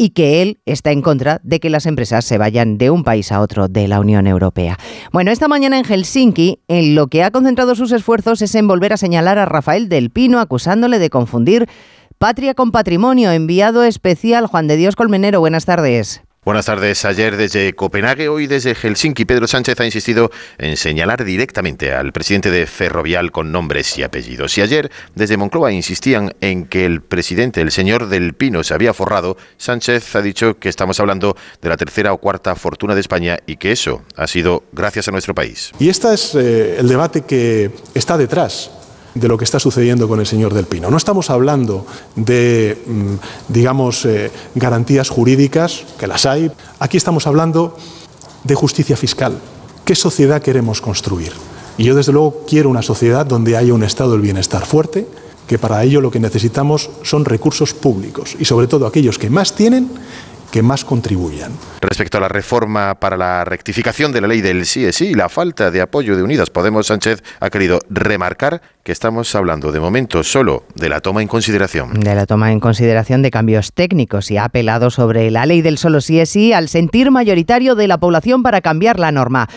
y 0.00 0.10
que 0.10 0.40
él 0.40 0.60
está 0.64 0.92
en 0.92 1.02
contra 1.02 1.40
de 1.42 1.60
que 1.60 1.68
las 1.68 1.84
empresas 1.84 2.24
se 2.24 2.38
vayan 2.38 2.78
de 2.78 2.90
un 2.90 3.02
país 3.02 3.32
a 3.32 3.40
otro 3.40 3.68
de 3.68 3.88
la 3.88 4.00
Unión 4.00 4.26
Europea. 4.26 4.78
Bueno, 5.12 5.32
esta 5.32 5.48
mañana 5.48 5.76
en 5.76 5.84
Helsinki, 5.84 6.60
en 6.68 6.94
lo 6.94 7.08
que 7.08 7.24
ha 7.24 7.32
concentrado 7.32 7.74
sus 7.74 7.92
esfuerzos 7.92 8.40
es 8.40 8.54
en 8.54 8.68
volver 8.68 8.92
a 8.92 8.96
señalar 8.96 9.38
a 9.38 9.44
Rafael 9.44 9.88
del 9.88 10.10
Pino 10.10 10.38
acusándole 10.38 11.00
de 11.00 11.10
confundir 11.10 11.66
patria 12.16 12.54
con 12.54 12.70
patrimonio. 12.70 13.32
Enviado 13.32 13.82
especial 13.82 14.46
Juan 14.46 14.68
de 14.68 14.76
Dios 14.76 14.94
Colmenero, 14.94 15.40
buenas 15.40 15.64
tardes. 15.64 16.22
Buenas 16.48 16.64
tardes. 16.64 17.04
Ayer 17.04 17.36
desde 17.36 17.74
Copenhague, 17.74 18.30
hoy 18.30 18.46
desde 18.46 18.74
Helsinki, 18.74 19.26
Pedro 19.26 19.46
Sánchez 19.46 19.78
ha 19.80 19.84
insistido 19.84 20.30
en 20.56 20.78
señalar 20.78 21.26
directamente 21.26 21.92
al 21.92 22.10
presidente 22.10 22.50
de 22.50 22.64
Ferrovial 22.64 23.32
con 23.32 23.52
nombres 23.52 23.98
y 23.98 24.02
apellidos. 24.02 24.56
Y 24.56 24.62
ayer 24.62 24.90
desde 25.14 25.36
Moncloa 25.36 25.72
insistían 25.72 26.34
en 26.40 26.64
que 26.64 26.86
el 26.86 27.02
presidente, 27.02 27.60
el 27.60 27.70
señor 27.70 28.08
del 28.08 28.32
Pino, 28.32 28.64
se 28.64 28.72
había 28.72 28.94
forrado. 28.94 29.36
Sánchez 29.58 30.16
ha 30.16 30.22
dicho 30.22 30.58
que 30.58 30.70
estamos 30.70 30.98
hablando 31.00 31.36
de 31.60 31.68
la 31.68 31.76
tercera 31.76 32.14
o 32.14 32.16
cuarta 32.16 32.54
fortuna 32.56 32.94
de 32.94 33.02
España 33.02 33.36
y 33.44 33.58
que 33.58 33.70
eso 33.70 34.02
ha 34.16 34.26
sido 34.26 34.64
gracias 34.72 35.06
a 35.06 35.10
nuestro 35.10 35.34
país. 35.34 35.72
Y 35.78 35.90
este 35.90 36.14
es 36.14 36.34
eh, 36.34 36.78
el 36.78 36.88
debate 36.88 37.26
que 37.26 37.72
está 37.92 38.16
detrás 38.16 38.70
de 39.18 39.28
lo 39.28 39.36
que 39.36 39.44
está 39.44 39.58
sucediendo 39.58 40.08
con 40.08 40.20
el 40.20 40.26
señor 40.26 40.54
del 40.54 40.66
Pino. 40.66 40.90
No 40.90 40.96
estamos 40.96 41.30
hablando 41.30 41.86
de, 42.14 42.78
mm, 42.86 43.52
digamos, 43.52 44.04
eh, 44.04 44.30
garantías 44.54 45.08
jurídicas, 45.08 45.84
que 45.98 46.06
las 46.06 46.26
hay. 46.26 46.50
Aquí 46.78 46.96
estamos 46.96 47.26
hablando 47.26 47.76
de 48.44 48.54
justicia 48.54 48.96
fiscal. 48.96 49.38
¿Qué 49.84 49.94
sociedad 49.94 50.42
queremos 50.42 50.80
construir? 50.80 51.32
Y 51.76 51.84
yo, 51.84 51.94
desde 51.94 52.12
luego, 52.12 52.44
quiero 52.46 52.70
una 52.70 52.82
sociedad 52.82 53.26
donde 53.26 53.56
haya 53.56 53.74
un 53.74 53.82
estado 53.82 54.12
del 54.12 54.20
bienestar 54.20 54.66
fuerte, 54.66 55.06
que 55.46 55.58
para 55.58 55.82
ello 55.82 56.00
lo 56.00 56.10
que 56.10 56.20
necesitamos 56.20 56.90
son 57.02 57.24
recursos 57.24 57.72
públicos 57.72 58.36
y, 58.38 58.44
sobre 58.44 58.66
todo, 58.66 58.86
aquellos 58.86 59.18
que 59.18 59.30
más 59.30 59.54
tienen 59.54 59.88
que 60.50 60.62
más 60.62 60.84
contribuyan. 60.84 61.52
Respecto 61.80 62.18
a 62.18 62.20
la 62.20 62.28
reforma 62.28 62.94
para 62.96 63.16
la 63.16 63.44
rectificación 63.44 64.12
de 64.12 64.20
la 64.20 64.28
ley 64.28 64.40
del 64.40 64.66
sí 64.66 64.84
es 64.84 64.96
sí 64.96 65.08
y 65.08 65.14
la 65.14 65.28
falta 65.28 65.70
de 65.70 65.80
apoyo 65.80 66.16
de 66.16 66.22
Unidas 66.22 66.50
Podemos, 66.50 66.86
Sánchez 66.86 67.22
ha 67.40 67.50
querido 67.50 67.80
remarcar 67.88 68.62
que 68.82 68.92
estamos 68.92 69.34
hablando 69.34 69.72
de 69.72 69.80
momento 69.80 70.24
solo 70.24 70.64
de 70.74 70.88
la 70.88 71.00
toma 71.00 71.22
en 71.22 71.28
consideración. 71.28 72.00
De 72.00 72.14
la 72.14 72.26
toma 72.26 72.52
en 72.52 72.60
consideración 72.60 73.22
de 73.22 73.30
cambios 73.30 73.72
técnicos 73.72 74.30
y 74.30 74.36
ha 74.36 74.44
apelado 74.44 74.90
sobre 74.90 75.30
la 75.30 75.46
ley 75.46 75.62
del 75.62 75.78
solo 75.78 76.00
sí 76.00 76.20
es 76.20 76.30
sí 76.30 76.52
al 76.52 76.68
sentir 76.68 77.10
mayoritario 77.10 77.74
de 77.74 77.88
la 77.88 77.98
población 77.98 78.42
para 78.42 78.60
cambiar 78.60 78.98
la 78.98 79.12
norma. 79.12 79.48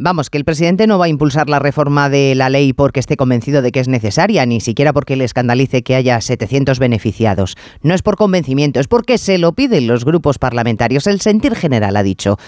Vamos, 0.00 0.30
que 0.30 0.38
el 0.38 0.44
presidente 0.44 0.86
no 0.86 0.96
va 0.96 1.06
a 1.06 1.08
impulsar 1.08 1.50
la 1.50 1.58
reforma 1.58 2.08
de 2.08 2.36
la 2.36 2.48
ley 2.48 2.72
porque 2.72 3.00
esté 3.00 3.16
convencido 3.16 3.62
de 3.62 3.72
que 3.72 3.80
es 3.80 3.88
necesaria, 3.88 4.46
ni 4.46 4.60
siquiera 4.60 4.92
porque 4.92 5.16
le 5.16 5.24
escandalice 5.24 5.82
que 5.82 5.96
haya 5.96 6.20
700 6.20 6.78
beneficiados. 6.78 7.56
No 7.82 7.94
es 7.94 8.02
por 8.02 8.16
convencimiento, 8.16 8.78
es 8.78 8.86
porque 8.86 9.18
se 9.18 9.38
lo 9.38 9.54
piden 9.54 9.88
los 9.88 10.04
grupos 10.04 10.38
parlamentarios. 10.38 11.08
El 11.08 11.20
sentir 11.20 11.56
general 11.56 11.96
ha 11.96 12.04
dicho. 12.04 12.38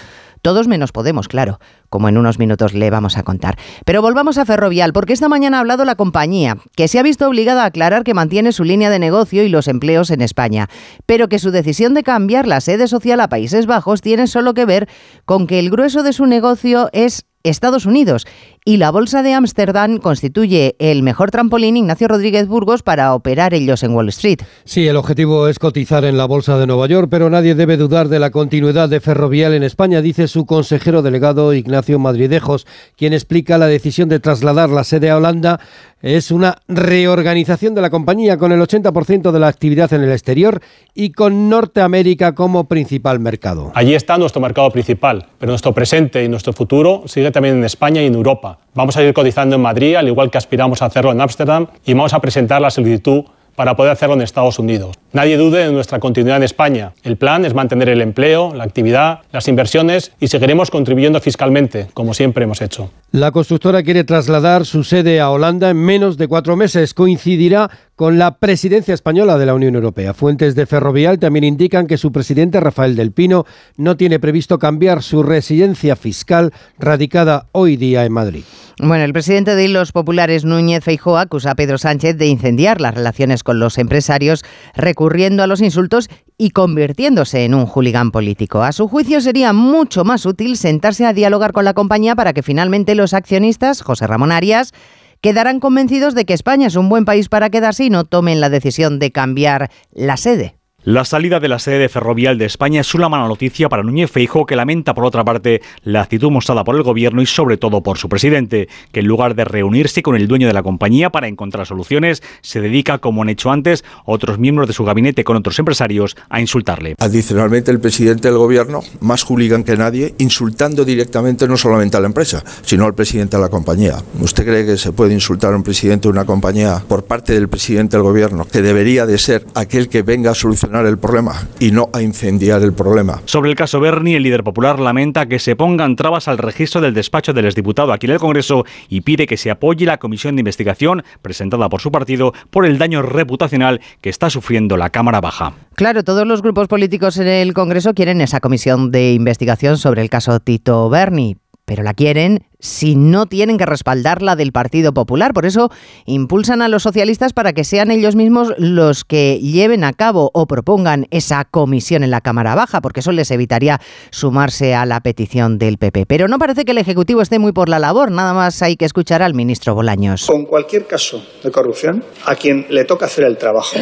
Todos 0.41 0.67
menos 0.67 0.91
Podemos, 0.91 1.27
claro, 1.27 1.59
como 1.89 2.09
en 2.09 2.17
unos 2.17 2.39
minutos 2.39 2.73
le 2.73 2.89
vamos 2.89 3.17
a 3.17 3.23
contar. 3.23 3.57
Pero 3.85 4.01
volvamos 4.01 4.37
a 4.37 4.45
Ferrovial, 4.45 4.93
porque 4.93 5.13
esta 5.13 5.29
mañana 5.29 5.57
ha 5.57 5.59
hablado 5.59 5.85
la 5.85 5.95
compañía, 5.95 6.57
que 6.75 6.87
se 6.87 6.99
ha 6.99 7.03
visto 7.03 7.27
obligada 7.27 7.63
a 7.63 7.67
aclarar 7.67 8.03
que 8.03 8.13
mantiene 8.13 8.51
su 8.51 8.63
línea 8.63 8.89
de 8.89 8.97
negocio 8.97 9.43
y 9.43 9.49
los 9.49 9.67
empleos 9.67 10.09
en 10.09 10.21
España, 10.21 10.67
pero 11.05 11.27
que 11.29 11.37
su 11.37 11.51
decisión 11.51 11.93
de 11.93 12.03
cambiar 12.03 12.47
la 12.47 12.61
sede 12.61 12.87
social 12.87 13.19
a 13.19 13.29
Países 13.29 13.67
Bajos 13.67 14.01
tiene 14.01 14.25
solo 14.25 14.53
que 14.53 14.65
ver 14.65 14.89
con 15.25 15.47
que 15.47 15.59
el 15.59 15.69
grueso 15.69 16.01
de 16.01 16.13
su 16.13 16.25
negocio 16.25 16.89
es 16.91 17.25
Estados 17.43 17.85
Unidos 17.85 18.25
y 18.63 18.77
la 18.77 18.91
Bolsa 18.91 19.23
de 19.23 19.33
Ámsterdam 19.33 19.97
constituye 19.97 20.75
el 20.77 21.01
mejor 21.01 21.31
trampolín 21.31 21.77
Ignacio 21.77 22.07
Rodríguez 22.07 22.47
Burgos 22.47 22.83
para 22.83 23.15
operar 23.15 23.55
ellos 23.55 23.81
en 23.81 23.95
Wall 23.95 24.09
Street. 24.09 24.39
Sí, 24.65 24.87
el 24.87 24.97
objetivo 24.97 25.47
es 25.47 25.57
cotizar 25.57 26.05
en 26.05 26.15
la 26.15 26.25
Bolsa 26.25 26.57
de 26.59 26.67
Nueva 26.67 26.85
York, 26.87 27.07
pero 27.09 27.29
nadie 27.31 27.55
debe 27.55 27.77
dudar 27.77 28.07
de 28.07 28.19
la 28.19 28.29
continuidad 28.29 28.87
de 28.87 28.99
Ferrovial 28.99 29.55
en 29.55 29.63
España, 29.63 30.01
dice 30.01 30.27
su 30.27 30.45
consejero 30.45 31.01
delegado 31.01 31.53
Ignacio 31.53 31.97
Madridejos, 31.97 32.67
quien 32.95 33.13
explica 33.13 33.57
la 33.57 33.65
decisión 33.67 34.09
de 34.09 34.19
trasladar 34.19 34.69
la 34.69 34.83
sede 34.83 35.09
a 35.09 35.17
Holanda 35.17 35.59
es 36.01 36.31
una 36.31 36.57
reorganización 36.67 37.75
de 37.75 37.81
la 37.81 37.89
compañía 37.89 38.37
con 38.37 38.51
el 38.51 38.59
80% 38.59 39.31
de 39.31 39.39
la 39.39 39.47
actividad 39.47 39.93
en 39.93 40.01
el 40.01 40.11
exterior 40.11 40.61
y 40.95 41.11
con 41.11 41.49
Norteamérica 41.49 42.33
como 42.33 42.67
principal 42.67 43.19
mercado. 43.19 43.71
Allí 43.75 43.93
está 43.93 44.17
nuestro 44.17 44.41
mercado 44.41 44.71
principal, 44.71 45.27
pero 45.37 45.51
nuestro 45.51 45.73
presente 45.73 46.23
y 46.23 46.27
nuestro 46.27 46.53
futuro 46.53 47.03
sigue 47.05 47.31
también 47.31 47.57
en 47.57 47.63
España 47.63 48.01
y 48.01 48.07
en 48.07 48.15
Europa. 48.15 48.50
Vamos 48.73 48.97
a 48.97 49.03
ir 49.03 49.13
cotizando 49.13 49.55
en 49.55 49.61
Madrid, 49.61 49.95
al 49.95 50.07
igual 50.07 50.29
que 50.29 50.37
aspiramos 50.37 50.81
a 50.81 50.85
hacerlo 50.85 51.11
en 51.11 51.21
Ámsterdam, 51.21 51.67
y 51.85 51.93
vamos 51.93 52.13
a 52.13 52.19
presentar 52.19 52.61
la 52.61 52.71
solicitud 52.71 53.25
para 53.55 53.75
poder 53.75 53.91
hacerlo 53.91 54.15
en 54.15 54.21
Estados 54.21 54.59
Unidos. 54.59 54.95
Nadie 55.11 55.37
dude 55.37 55.65
de 55.65 55.71
nuestra 55.71 55.99
continuidad 55.99 56.37
en 56.37 56.43
España. 56.43 56.93
El 57.03 57.17
plan 57.17 57.45
es 57.45 57.53
mantener 57.53 57.89
el 57.89 58.01
empleo, 58.01 58.53
la 58.55 58.63
actividad, 58.63 59.19
las 59.31 59.47
inversiones 59.47 60.13
y 60.19 60.27
seguiremos 60.27 60.71
contribuyendo 60.71 61.19
fiscalmente, 61.19 61.87
como 61.93 62.13
siempre 62.13 62.45
hemos 62.45 62.61
hecho. 62.61 62.89
La 63.13 63.31
constructora 63.31 63.83
quiere 63.83 64.05
trasladar 64.05 64.65
su 64.65 64.85
sede 64.85 65.19
a 65.19 65.29
Holanda 65.31 65.69
en 65.69 65.75
menos 65.75 66.15
de 66.15 66.29
cuatro 66.29 66.55
meses. 66.55 66.93
Coincidirá 66.93 67.69
con 67.97 68.17
la 68.17 68.37
presidencia 68.37 68.93
española 68.93 69.37
de 69.37 69.45
la 69.45 69.53
Unión 69.53 69.75
Europea. 69.75 70.13
Fuentes 70.13 70.55
de 70.55 70.65
Ferrovial 70.65 71.19
también 71.19 71.43
indican 71.43 71.87
que 71.87 71.97
su 71.97 72.13
presidente 72.13 72.61
Rafael 72.61 72.95
del 72.95 73.11
Pino 73.11 73.45
no 73.75 73.97
tiene 73.97 74.21
previsto 74.21 74.59
cambiar 74.59 75.03
su 75.03 75.23
residencia 75.23 75.97
fiscal 75.97 76.53
radicada 76.79 77.49
hoy 77.51 77.75
día 77.75 78.05
en 78.05 78.13
Madrid. 78.13 78.43
Bueno, 78.79 79.03
el 79.03 79.11
presidente 79.11 79.55
de 79.55 79.67
los 79.67 79.91
populares 79.91 80.45
Núñez 80.45 80.81
Feijóo 80.81 81.17
acusa 81.17 81.51
a 81.51 81.55
Pedro 81.55 81.77
Sánchez 81.77 82.17
de 82.17 82.27
incendiar 82.27 82.79
las 82.79 82.95
relaciones 82.95 83.43
con 83.43 83.59
los 83.59 83.77
empresarios 83.77 84.43
recurriendo 84.73 85.43
a 85.43 85.47
los 85.47 85.61
insultos 85.61 86.09
y 86.41 86.49
convirtiéndose 86.49 87.45
en 87.45 87.53
un 87.53 87.67
hooligan 87.67 88.09
político. 88.09 88.63
A 88.63 88.71
su 88.71 88.87
juicio 88.87 89.21
sería 89.21 89.53
mucho 89.53 90.03
más 90.03 90.25
útil 90.25 90.57
sentarse 90.57 91.05
a 91.05 91.13
dialogar 91.13 91.51
con 91.51 91.65
la 91.65 91.75
compañía 91.75 92.15
para 92.15 92.33
que 92.33 92.41
finalmente 92.41 92.95
los 92.95 93.13
accionistas, 93.13 93.83
José 93.83 94.07
Ramón 94.07 94.31
Arias, 94.31 94.73
quedarán 95.21 95.59
convencidos 95.59 96.15
de 96.15 96.25
que 96.25 96.33
España 96.33 96.65
es 96.65 96.75
un 96.75 96.89
buen 96.89 97.05
país 97.05 97.29
para 97.29 97.51
quedarse 97.51 97.83
y 97.85 97.91
no 97.91 98.05
tomen 98.05 98.41
la 98.41 98.49
decisión 98.49 98.97
de 98.97 99.11
cambiar 99.11 99.69
la 99.93 100.17
sede. 100.17 100.55
La 100.83 101.05
salida 101.05 101.39
de 101.39 101.47
la 101.47 101.59
sede 101.59 101.77
de 101.77 101.89
Ferrovial 101.89 102.39
de 102.39 102.45
España 102.45 102.81
es 102.81 102.95
una 102.95 103.07
mala 103.07 103.27
noticia 103.27 103.69
para 103.69 103.83
Núñez 103.83 104.09
Feijóo, 104.09 104.47
que 104.47 104.55
lamenta 104.55 104.95
por 104.95 105.05
otra 105.05 105.23
parte 105.23 105.61
la 105.83 106.01
actitud 106.01 106.31
mostrada 106.31 106.63
por 106.63 106.75
el 106.75 106.81
gobierno 106.81 107.21
y 107.21 107.27
sobre 107.27 107.57
todo 107.57 107.83
por 107.83 107.99
su 107.99 108.09
presidente, 108.09 108.67
que 108.91 109.01
en 109.01 109.05
lugar 109.05 109.35
de 109.35 109.45
reunirse 109.45 110.01
con 110.01 110.15
el 110.15 110.27
dueño 110.27 110.47
de 110.47 110.53
la 110.53 110.63
compañía 110.63 111.11
para 111.11 111.27
encontrar 111.27 111.67
soluciones, 111.67 112.23
se 112.41 112.61
dedica, 112.61 112.97
como 112.97 113.21
han 113.21 113.29
hecho 113.29 113.51
antes 113.51 113.85
otros 114.05 114.39
miembros 114.39 114.67
de 114.67 114.73
su 114.73 114.83
gabinete 114.83 115.23
con 115.23 115.37
otros 115.37 115.59
empresarios, 115.59 116.17
a 116.29 116.41
insultarle. 116.41 116.95
Adicionalmente, 116.97 117.69
el 117.69 117.79
presidente 117.79 118.29
del 118.29 118.39
gobierno, 118.39 118.79
más 119.01 119.23
hooligan 119.23 119.63
que 119.63 119.77
nadie, 119.77 120.15
insultando 120.17 120.83
directamente 120.83 121.47
no 121.47 121.57
solamente 121.57 121.97
a 121.97 121.99
la 121.99 122.07
empresa, 122.07 122.43
sino 122.63 122.85
al 122.85 122.95
presidente 122.95 123.37
de 123.37 123.43
la 123.43 123.49
compañía. 123.49 123.97
¿Usted 124.19 124.45
cree 124.45 124.65
que 124.65 124.77
se 124.77 124.91
puede 124.93 125.13
insultar 125.13 125.53
a 125.53 125.57
un 125.57 125.63
presidente 125.63 126.07
de 126.07 126.13
una 126.13 126.25
compañía 126.25 126.81
por 126.87 127.03
parte 127.03 127.33
del 127.33 127.49
presidente 127.49 127.97
del 127.97 128.03
gobierno, 128.03 128.47
que 128.51 128.63
debería 128.63 129.05
de 129.05 129.19
ser 129.19 129.45
aquel 129.53 129.87
que 129.87 130.01
venga 130.01 130.31
a 130.31 130.33
solucionar 130.33 130.70
solucionar 130.71 130.85
el 130.85 130.97
problema 130.97 131.47
y 131.59 131.71
no 131.71 131.89
a 131.93 132.01
incendiar 132.01 132.61
el 132.61 132.73
problema. 132.73 133.21
Sobre 133.25 133.49
el 133.49 133.55
caso 133.55 133.79
Bernie, 133.79 134.15
el 134.15 134.23
líder 134.23 134.43
popular 134.43 134.79
lamenta 134.79 135.25
que 135.25 135.39
se 135.39 135.55
pongan 135.55 135.95
trabas 135.95 136.27
al 136.27 136.37
registro 136.37 136.81
del 136.81 136.93
despacho 136.93 137.33
del 137.33 137.45
exdiputado 137.45 137.91
aquí 137.91 138.07
en 138.07 138.13
el 138.13 138.19
Congreso 138.19 138.65
y 138.87 139.01
pide 139.01 139.27
que 139.27 139.37
se 139.37 139.51
apoye 139.51 139.85
la 139.85 139.97
comisión 139.97 140.35
de 140.35 140.41
investigación 140.41 141.03
presentada 141.21 141.67
por 141.69 141.81
su 141.81 141.91
partido 141.91 142.33
por 142.49 142.65
el 142.65 142.77
daño 142.77 143.01
reputacional 143.01 143.81
que 144.01 144.09
está 144.09 144.29
sufriendo 144.29 144.77
la 144.77 144.89
Cámara 144.89 145.19
Baja. 145.19 145.53
Claro, 145.75 146.03
todos 146.03 146.25
los 146.25 146.41
grupos 146.41 146.67
políticos 146.67 147.17
en 147.17 147.27
el 147.27 147.53
Congreso 147.53 147.93
quieren 147.93 148.21
esa 148.21 148.39
comisión 148.39 148.91
de 148.91 149.13
investigación 149.13 149.77
sobre 149.77 150.01
el 150.01 150.09
caso 150.09 150.39
Tito 150.39 150.89
Berni, 150.89 151.37
pero 151.71 151.83
la 151.83 151.93
quieren 151.93 152.43
si 152.59 152.97
no 152.97 153.27
tienen 153.27 153.57
que 153.57 153.65
respaldar 153.65 154.21
la 154.21 154.35
del 154.35 154.51
Partido 154.51 154.93
Popular. 154.93 155.33
Por 155.33 155.45
eso 155.45 155.71
impulsan 156.05 156.61
a 156.61 156.67
los 156.67 156.83
socialistas 156.83 157.31
para 157.31 157.53
que 157.53 157.63
sean 157.63 157.91
ellos 157.91 158.17
mismos 158.17 158.53
los 158.57 159.05
que 159.05 159.39
lleven 159.39 159.85
a 159.85 159.93
cabo 159.93 160.31
o 160.33 160.47
propongan 160.47 161.07
esa 161.11 161.45
comisión 161.45 162.03
en 162.03 162.11
la 162.11 162.19
Cámara 162.19 162.55
Baja, 162.55 162.81
porque 162.81 162.99
eso 162.99 163.13
les 163.13 163.31
evitaría 163.31 163.79
sumarse 164.09 164.75
a 164.75 164.85
la 164.85 164.99
petición 164.99 165.59
del 165.59 165.77
PP. 165.77 166.07
Pero 166.07 166.27
no 166.27 166.39
parece 166.39 166.65
que 166.65 166.71
el 166.71 166.77
Ejecutivo 166.77 167.21
esté 167.21 167.39
muy 167.39 167.53
por 167.53 167.69
la 167.69 167.79
labor, 167.79 168.11
nada 168.11 168.33
más 168.33 168.61
hay 168.61 168.75
que 168.75 168.83
escuchar 168.83 169.21
al 169.21 169.33
ministro 169.33 169.73
Bolaños. 169.73 170.25
Con 170.25 170.43
cualquier 170.43 170.87
caso 170.87 171.23
de 171.41 171.51
corrupción, 171.51 172.03
a 172.25 172.35
quien 172.35 172.65
le 172.69 172.83
toca 172.83 173.05
hacer 173.05 173.23
el 173.23 173.37
trabajo 173.37 173.77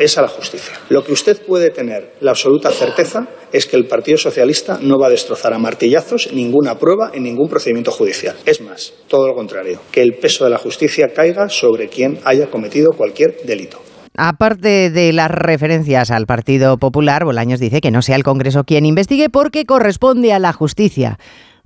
es 0.00 0.18
a 0.18 0.22
la 0.22 0.28
justicia. 0.28 0.74
Lo 0.88 1.04
que 1.04 1.12
usted 1.12 1.40
puede 1.46 1.70
tener 1.70 2.14
la 2.20 2.30
absoluta 2.30 2.70
certeza 2.70 3.28
es 3.52 3.66
que 3.66 3.76
el 3.76 3.86
Partido 3.86 4.16
Socialista 4.16 4.78
no 4.80 4.98
va 4.98 5.08
a 5.08 5.10
destrozar 5.10 5.52
a 5.52 5.58
martillazos 5.58 6.30
ninguna 6.32 6.78
prueba 6.78 7.10
en 7.12 7.22
ningún 7.22 7.48
procedimiento 7.48 7.92
judicial. 7.92 8.36
Es 8.46 8.60
más, 8.60 8.94
todo 9.08 9.28
lo 9.28 9.34
contrario, 9.34 9.80
que 9.92 10.02
el 10.02 10.14
peso 10.14 10.44
de 10.44 10.50
la 10.50 10.58
justicia 10.58 11.12
caiga 11.14 11.48
sobre 11.48 11.88
quien 11.88 12.18
haya 12.24 12.50
cometido 12.50 12.92
cualquier 12.92 13.42
delito. 13.44 13.82
Aparte 14.16 14.90
de 14.90 15.12
las 15.12 15.30
referencias 15.30 16.10
al 16.10 16.26
Partido 16.26 16.78
Popular, 16.78 17.24
Bolaños 17.24 17.60
dice 17.60 17.80
que 17.80 17.90
no 17.90 18.02
sea 18.02 18.16
el 18.16 18.24
Congreso 18.24 18.64
quien 18.64 18.84
investigue 18.84 19.28
porque 19.30 19.64
corresponde 19.64 20.32
a 20.32 20.38
la 20.38 20.52
justicia. 20.52 21.18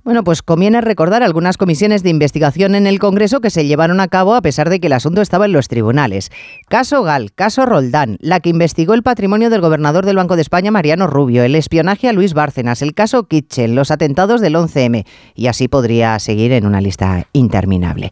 Bueno, 0.05 0.23
pues 0.23 0.43
conviene 0.43 0.81
recordar 0.81 1.23
algunas 1.23 1.57
comisiones 1.57 2.03
de 2.03 2.11
investigación 2.11 2.75
en 2.75 2.85
el 2.85 2.99
Congreso 2.99 3.41
que 3.41 3.49
se 3.49 3.65
llevaron 3.65 3.99
a 3.99 4.07
cabo 4.07 4.35
a 4.35 4.41
pesar 4.43 4.69
de 4.69 4.79
que 4.79 4.85
el 4.85 4.93
asunto 4.93 5.19
estaba 5.19 5.47
en 5.47 5.51
los 5.51 5.67
tribunales. 5.67 6.29
Caso 6.69 7.01
Gal, 7.01 7.33
caso 7.33 7.65
Roldán, 7.65 8.17
la 8.19 8.39
que 8.39 8.51
investigó 8.51 8.93
el 8.93 9.01
patrimonio 9.01 9.49
del 9.49 9.61
gobernador 9.61 10.05
del 10.05 10.17
Banco 10.17 10.35
de 10.35 10.43
España, 10.43 10.69
Mariano 10.69 11.07
Rubio, 11.07 11.41
el 11.41 11.55
espionaje 11.55 12.07
a 12.07 12.13
Luis 12.13 12.35
Bárcenas, 12.35 12.83
el 12.83 12.93
caso 12.93 13.23
Kitchen, 13.23 13.73
los 13.73 13.89
atentados 13.89 14.41
del 14.41 14.53
11M, 14.53 15.07
y 15.33 15.47
así 15.47 15.67
podría 15.67 16.19
seguir 16.19 16.51
en 16.51 16.67
una 16.67 16.81
lista 16.81 17.25
interminable. 17.33 18.11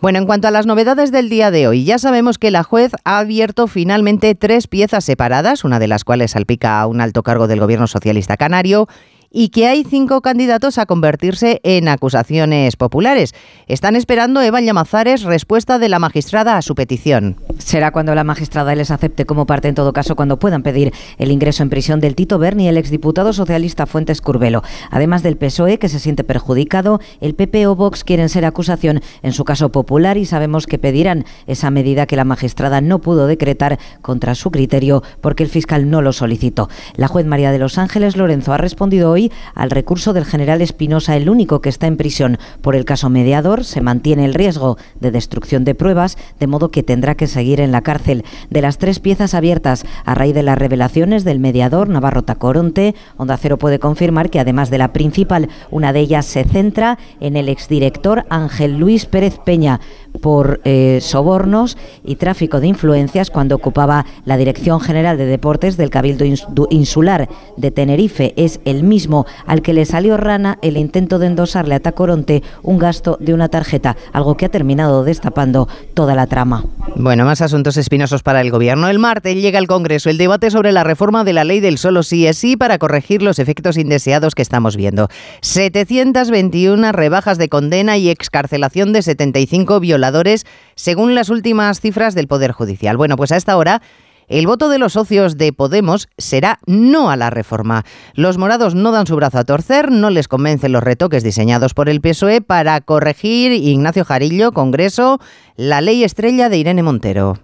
Bueno, 0.00 0.20
en 0.20 0.24
cuanto 0.24 0.48
a 0.48 0.50
las 0.50 0.64
novedades 0.64 1.12
del 1.12 1.28
día 1.28 1.50
de 1.50 1.68
hoy, 1.68 1.84
ya 1.84 1.98
sabemos 1.98 2.38
que 2.38 2.50
la 2.50 2.62
juez 2.62 2.92
ha 3.04 3.18
abierto 3.18 3.66
finalmente 3.66 4.34
tres 4.34 4.66
piezas 4.66 5.04
separadas, 5.04 5.62
una 5.62 5.78
de 5.78 5.88
las 5.88 6.04
cuales 6.04 6.30
salpica 6.30 6.80
a 6.80 6.86
un 6.86 7.02
alto 7.02 7.22
cargo 7.22 7.48
del 7.48 7.60
gobierno 7.60 7.86
socialista 7.86 8.38
canario, 8.38 8.88
y 9.36 9.48
que 9.48 9.66
hay 9.66 9.82
cinco 9.82 10.20
candidatos 10.22 10.78
a 10.78 10.86
convertirse 10.86 11.60
en 11.64 11.88
acusaciones 11.88 12.76
populares. 12.76 13.34
Están 13.66 13.96
esperando 13.96 14.40
Eva 14.40 14.60
Llamazares 14.60 15.24
respuesta 15.24 15.80
de 15.80 15.88
la 15.88 15.98
magistrada 15.98 16.56
a 16.56 16.62
su 16.62 16.76
petición. 16.76 17.36
Será 17.58 17.90
cuando 17.90 18.14
la 18.14 18.22
magistrada 18.22 18.74
les 18.76 18.92
acepte 18.92 19.26
como 19.26 19.44
parte, 19.44 19.66
en 19.66 19.74
todo 19.74 19.92
caso, 19.92 20.14
cuando 20.14 20.38
puedan 20.38 20.62
pedir 20.62 20.92
el 21.18 21.32
ingreso 21.32 21.64
en 21.64 21.70
prisión 21.70 21.98
del 21.98 22.14
Tito 22.14 22.38
Berni, 22.38 22.68
el 22.68 22.76
exdiputado 22.76 23.32
socialista 23.32 23.86
Fuentes 23.86 24.20
Curbelo. 24.20 24.62
Además 24.92 25.24
del 25.24 25.36
PSOE, 25.36 25.80
que 25.80 25.88
se 25.88 25.98
siente 25.98 26.22
perjudicado, 26.22 27.00
el 27.20 27.34
PP 27.34 27.66
o 27.66 27.74
Vox 27.74 28.04
quieren 28.04 28.28
ser 28.28 28.44
acusación, 28.44 29.00
en 29.22 29.32
su 29.32 29.44
caso 29.44 29.72
popular, 29.72 30.16
y 30.16 30.26
sabemos 30.26 30.68
que 30.68 30.78
pedirán 30.78 31.24
esa 31.48 31.72
medida 31.72 32.06
que 32.06 32.14
la 32.14 32.24
magistrada 32.24 32.80
no 32.80 33.00
pudo 33.00 33.26
decretar 33.26 33.80
contra 34.00 34.36
su 34.36 34.52
criterio 34.52 35.02
porque 35.20 35.42
el 35.42 35.48
fiscal 35.48 35.90
no 35.90 36.02
lo 36.02 36.12
solicitó. 36.12 36.68
La 36.94 37.08
juez 37.08 37.26
María 37.26 37.50
de 37.50 37.58
los 37.58 37.78
Ángeles 37.78 38.16
Lorenzo 38.16 38.52
ha 38.52 38.58
respondido 38.58 39.10
hoy 39.10 39.23
al 39.54 39.70
recurso 39.70 40.12
del 40.12 40.24
general 40.24 40.62
Espinosa, 40.62 41.16
el 41.16 41.28
único 41.28 41.60
que 41.60 41.68
está 41.68 41.86
en 41.86 41.96
prisión 41.96 42.38
por 42.62 42.76
el 42.76 42.84
caso 42.84 43.10
mediador. 43.10 43.64
Se 43.64 43.80
mantiene 43.80 44.24
el 44.24 44.34
riesgo 44.34 44.78
de 45.00 45.10
destrucción 45.10 45.64
de 45.64 45.74
pruebas, 45.74 46.16
de 46.38 46.46
modo 46.46 46.70
que 46.70 46.82
tendrá 46.82 47.14
que 47.14 47.26
seguir 47.26 47.60
en 47.60 47.72
la 47.72 47.82
cárcel. 47.82 48.24
De 48.50 48.62
las 48.62 48.78
tres 48.78 49.00
piezas 49.00 49.34
abiertas 49.34 49.84
a 50.04 50.14
raíz 50.14 50.34
de 50.34 50.42
las 50.42 50.58
revelaciones 50.58 51.24
del 51.24 51.38
mediador 51.38 51.88
Navarro 51.88 52.22
Tacoronte, 52.22 52.94
Onda 53.16 53.36
Cero 53.36 53.58
puede 53.58 53.78
confirmar 53.78 54.30
que 54.30 54.40
además 54.40 54.70
de 54.70 54.78
la 54.78 54.92
principal, 54.92 55.48
una 55.70 55.92
de 55.92 56.00
ellas 56.00 56.26
se 56.26 56.44
centra 56.44 56.98
en 57.20 57.36
el 57.36 57.48
exdirector 57.48 58.24
Ángel 58.28 58.78
Luis 58.78 59.06
Pérez 59.06 59.38
Peña 59.44 59.80
por 60.20 60.60
eh, 60.64 60.98
sobornos 61.00 61.76
y 62.04 62.16
tráfico 62.16 62.60
de 62.60 62.68
influencias 62.68 63.30
cuando 63.30 63.56
ocupaba 63.56 64.06
la 64.24 64.36
Dirección 64.36 64.80
General 64.80 65.18
de 65.18 65.26
Deportes 65.26 65.76
del 65.76 65.90
Cabildo 65.90 66.24
Insular 66.70 67.28
de 67.56 67.70
Tenerife. 67.70 68.32
Es 68.36 68.60
el 68.64 68.82
mismo 68.82 69.13
al 69.46 69.62
que 69.62 69.72
le 69.72 69.84
salió 69.84 70.16
rana 70.16 70.58
el 70.62 70.76
intento 70.76 71.18
de 71.18 71.26
endosarle 71.26 71.74
a 71.74 71.80
Tacoronte 71.80 72.42
un 72.62 72.78
gasto 72.78 73.16
de 73.20 73.34
una 73.34 73.48
tarjeta, 73.48 73.96
algo 74.12 74.36
que 74.36 74.46
ha 74.46 74.48
terminado 74.48 75.04
destapando 75.04 75.68
toda 75.94 76.14
la 76.14 76.26
trama. 76.26 76.64
Bueno, 76.96 77.24
más 77.24 77.40
asuntos 77.40 77.76
espinosos 77.76 78.22
para 78.22 78.40
el 78.40 78.50
Gobierno. 78.50 78.88
El 78.88 78.98
martes 78.98 79.36
llega 79.36 79.58
al 79.58 79.66
Congreso 79.66 80.10
el 80.10 80.18
debate 80.18 80.50
sobre 80.50 80.72
la 80.72 80.84
reforma 80.84 81.24
de 81.24 81.32
la 81.32 81.44
ley 81.44 81.60
del 81.60 81.78
solo 81.78 82.02
sí 82.02 82.26
es 82.26 82.38
sí 82.38 82.56
para 82.56 82.78
corregir 82.78 83.22
los 83.22 83.38
efectos 83.38 83.76
indeseados 83.76 84.34
que 84.34 84.42
estamos 84.42 84.76
viendo. 84.76 85.08
721 85.42 86.92
rebajas 86.92 87.38
de 87.38 87.48
condena 87.48 87.96
y 87.96 88.10
excarcelación 88.10 88.92
de 88.92 89.02
75 89.02 89.80
violadores, 89.80 90.46
según 90.74 91.14
las 91.14 91.30
últimas 91.30 91.80
cifras 91.80 92.14
del 92.14 92.28
Poder 92.28 92.52
Judicial. 92.52 92.96
Bueno, 92.96 93.16
pues 93.16 93.32
a 93.32 93.36
esta 93.36 93.56
hora 93.56 93.82
el 94.28 94.46
voto 94.46 94.68
de 94.68 94.78
los 94.78 94.94
socios 94.94 95.36
de 95.36 95.52
Podemos 95.52 96.08
será 96.18 96.60
no 96.66 97.10
a 97.10 97.16
la 97.16 97.30
reforma. 97.30 97.84
Los 98.14 98.38
morados 98.38 98.74
no 98.74 98.92
dan 98.92 99.06
su 99.06 99.16
brazo 99.16 99.38
a 99.38 99.44
torcer, 99.44 99.90
no 99.90 100.10
les 100.10 100.28
convencen 100.28 100.72
los 100.72 100.82
retoques 100.82 101.22
diseñados 101.22 101.74
por 101.74 101.88
el 101.88 102.00
PSOE 102.00 102.40
para 102.40 102.80
corregir 102.80 103.52
Ignacio 103.52 104.04
Jarillo, 104.04 104.52
Congreso, 104.52 105.20
la 105.56 105.80
ley 105.80 106.04
estrella 106.04 106.48
de 106.48 106.58
Irene 106.58 106.82
Montero. 106.82 107.43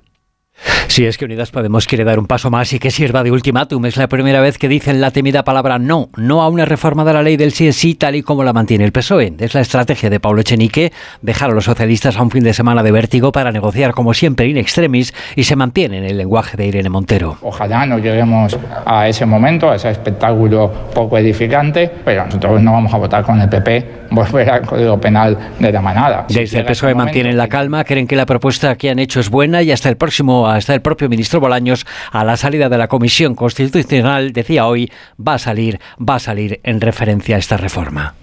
Si 0.88 1.04
es 1.04 1.16
que 1.16 1.24
Unidas 1.24 1.50
Podemos 1.50 1.86
quiere 1.86 2.04
dar 2.04 2.18
un 2.18 2.26
paso 2.26 2.50
más 2.50 2.72
y 2.72 2.78
que 2.78 2.90
sirva 2.90 3.22
de 3.22 3.30
ultimátum. 3.30 3.86
Es 3.86 3.96
la 3.96 4.08
primera 4.08 4.40
vez 4.40 4.58
que 4.58 4.68
dicen 4.68 5.00
la 5.00 5.10
temida 5.10 5.44
palabra 5.44 5.78
no, 5.78 6.08
no 6.16 6.42
a 6.42 6.48
una 6.48 6.64
reforma 6.64 7.04
de 7.04 7.12
la 7.12 7.22
ley 7.22 7.36
del 7.36 7.52
sí 7.52 7.72
sí 7.72 7.94
tal 7.94 8.16
y 8.16 8.22
como 8.22 8.44
la 8.44 8.52
mantiene 8.52 8.84
el 8.84 8.92
PSOE. 8.92 9.34
Es 9.38 9.54
la 9.54 9.60
estrategia 9.60 10.10
de 10.10 10.20
Pablo 10.20 10.40
Echenique 10.40 10.92
dejar 11.22 11.50
a 11.50 11.54
los 11.54 11.64
socialistas 11.64 12.16
a 12.16 12.22
un 12.22 12.30
fin 12.30 12.44
de 12.44 12.54
semana 12.54 12.82
de 12.82 12.92
vértigo 12.92 13.32
para 13.32 13.52
negociar 13.52 13.92
como 13.92 14.14
siempre 14.14 14.48
in 14.48 14.56
extremis 14.56 15.14
y 15.36 15.44
se 15.44 15.56
mantiene 15.56 15.98
en 15.98 16.04
el 16.04 16.18
lenguaje 16.18 16.56
de 16.56 16.66
Irene 16.66 16.90
Montero. 16.90 17.38
Ojalá 17.42 17.86
no 17.86 17.98
lleguemos 17.98 18.58
a 18.84 19.08
ese 19.08 19.26
momento, 19.26 19.70
a 19.70 19.76
ese 19.76 19.90
espectáculo 19.90 20.72
poco 20.94 21.18
edificante, 21.18 21.90
pero 22.04 22.26
nosotros 22.26 22.60
no 22.62 22.72
vamos 22.72 22.92
a 22.92 22.96
votar 22.96 23.24
con 23.24 23.40
el 23.40 23.48
PP 23.48 24.00
volver 24.10 24.50
al 24.50 24.62
Código 24.62 25.00
Penal 25.00 25.38
de 25.58 25.72
la 25.72 25.80
manada. 25.80 26.26
Desde 26.28 26.58
el 26.58 26.64
PSOE 26.64 26.94
mantienen 26.94 27.36
la 27.36 27.48
calma, 27.48 27.84
creen 27.84 28.06
que 28.06 28.16
la 28.16 28.26
propuesta 28.26 28.76
que 28.76 28.90
han 28.90 28.98
hecho 28.98 29.20
es 29.20 29.30
buena 29.30 29.62
y 29.62 29.70
hasta 29.70 29.88
el 29.88 29.96
próximo 29.96 30.48
hasta 30.56 30.74
el 30.74 30.82
propio 30.82 31.08
ministro 31.08 31.40
Bolaños, 31.40 31.86
a 32.12 32.24
la 32.24 32.36
salida 32.36 32.68
de 32.68 32.78
la 32.78 32.88
Comisión 32.88 33.34
Constitucional, 33.34 34.32
decía 34.32 34.66
hoy, 34.66 34.90
va 35.18 35.34
a 35.34 35.38
salir, 35.38 35.80
va 35.98 36.16
a 36.16 36.20
salir 36.20 36.60
en 36.62 36.80
referencia 36.80 37.36
a 37.36 37.38
esta 37.38 37.56
reforma. 37.56 38.14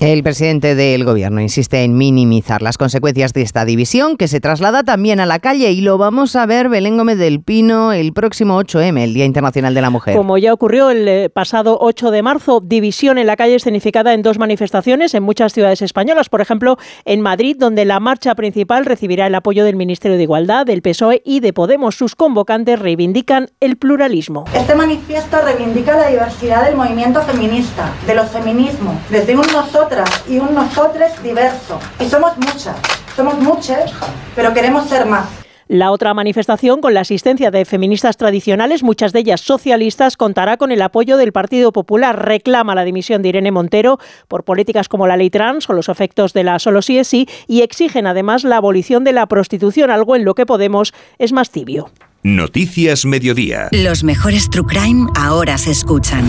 El 0.00 0.22
presidente 0.22 0.76
del 0.76 1.04
gobierno 1.04 1.40
insiste 1.40 1.82
en 1.82 1.98
minimizar 1.98 2.62
las 2.62 2.78
consecuencias 2.78 3.32
de 3.32 3.42
esta 3.42 3.64
división 3.64 4.16
que 4.16 4.28
se 4.28 4.38
traslada 4.38 4.84
también 4.84 5.18
a 5.18 5.26
la 5.26 5.40
calle 5.40 5.72
y 5.72 5.80
lo 5.80 5.98
vamos 5.98 6.36
a 6.36 6.46
ver 6.46 6.68
Belén 6.68 6.96
Gómez 6.96 7.18
del 7.18 7.42
Pino 7.42 7.92
el 7.92 8.12
próximo 8.12 8.62
8M, 8.62 8.96
el 9.00 9.12
Día 9.12 9.24
Internacional 9.24 9.74
de 9.74 9.80
la 9.80 9.90
Mujer. 9.90 10.14
Como 10.14 10.38
ya 10.38 10.52
ocurrió 10.52 10.90
el 10.90 11.08
eh, 11.08 11.30
pasado 11.30 11.78
8 11.80 12.12
de 12.12 12.22
marzo, 12.22 12.60
división 12.60 13.18
en 13.18 13.26
la 13.26 13.34
calle 13.34 13.56
escenificada 13.56 14.14
en 14.14 14.22
dos 14.22 14.38
manifestaciones 14.38 15.14
en 15.14 15.24
muchas 15.24 15.52
ciudades 15.52 15.82
españolas, 15.82 16.28
por 16.28 16.42
ejemplo 16.42 16.78
en 17.04 17.20
Madrid, 17.20 17.56
donde 17.58 17.84
la 17.84 17.98
marcha 17.98 18.36
principal 18.36 18.86
recibirá 18.86 19.26
el 19.26 19.34
apoyo 19.34 19.64
del 19.64 19.74
Ministerio 19.74 20.16
de 20.16 20.22
Igualdad, 20.22 20.64
del 20.64 20.80
PSOE 20.80 21.22
y 21.24 21.40
de 21.40 21.52
Podemos. 21.52 21.96
Sus 21.96 22.14
convocantes 22.14 22.78
reivindican 22.78 23.48
el 23.58 23.76
pluralismo. 23.76 24.44
Este 24.54 24.76
manifiesto 24.76 25.38
reivindica 25.42 25.96
la 25.96 26.06
diversidad 26.06 26.66
del 26.66 26.76
movimiento 26.76 27.20
feminista, 27.22 27.92
de 28.06 28.14
los 28.14 28.30
feminismos, 28.30 28.94
desde 29.10 29.34
un 29.34 29.48
nosotros 29.48 29.87
y 30.28 30.38
un 30.38 30.54
nosotros 30.54 31.10
diverso. 31.22 31.78
Y 32.00 32.08
somos 32.08 32.36
muchas, 32.38 32.76
somos 33.16 33.38
muchas, 33.38 33.92
pero 34.34 34.52
queremos 34.52 34.88
ser 34.88 35.06
más. 35.06 35.26
La 35.68 35.90
otra 35.90 36.14
manifestación, 36.14 36.80
con 36.80 36.94
la 36.94 37.00
asistencia 37.00 37.50
de 37.50 37.66
feministas 37.66 38.16
tradicionales, 38.16 38.82
muchas 38.82 39.12
de 39.12 39.20
ellas 39.20 39.42
socialistas, 39.42 40.16
contará 40.16 40.56
con 40.56 40.72
el 40.72 40.80
apoyo 40.80 41.18
del 41.18 41.32
Partido 41.32 41.72
Popular. 41.72 42.24
Reclama 42.24 42.74
la 42.74 42.84
dimisión 42.84 43.20
de 43.20 43.28
Irene 43.28 43.50
Montero 43.50 43.98
por 44.28 44.44
políticas 44.44 44.88
como 44.88 45.06
la 45.06 45.18
ley 45.18 45.28
trans 45.28 45.68
o 45.68 45.74
los 45.74 45.90
efectos 45.90 46.32
de 46.32 46.44
la 46.44 46.58
solo 46.58 46.80
sí 46.80 46.98
es 46.98 47.08
sí 47.08 47.28
y 47.46 47.60
exigen 47.60 48.06
además 48.06 48.44
la 48.44 48.56
abolición 48.56 49.04
de 49.04 49.12
la 49.12 49.26
prostitución, 49.26 49.90
algo 49.90 50.16
en 50.16 50.24
lo 50.24 50.34
que 50.34 50.46
Podemos 50.46 50.94
es 51.18 51.32
más 51.32 51.50
tibio. 51.50 51.90
Noticias 52.22 53.04
Mediodía. 53.04 53.68
Los 53.70 54.02
mejores 54.02 54.48
True 54.48 54.64
Crime 54.66 55.10
ahora 55.14 55.58
se 55.58 55.70
escuchan. 55.70 56.24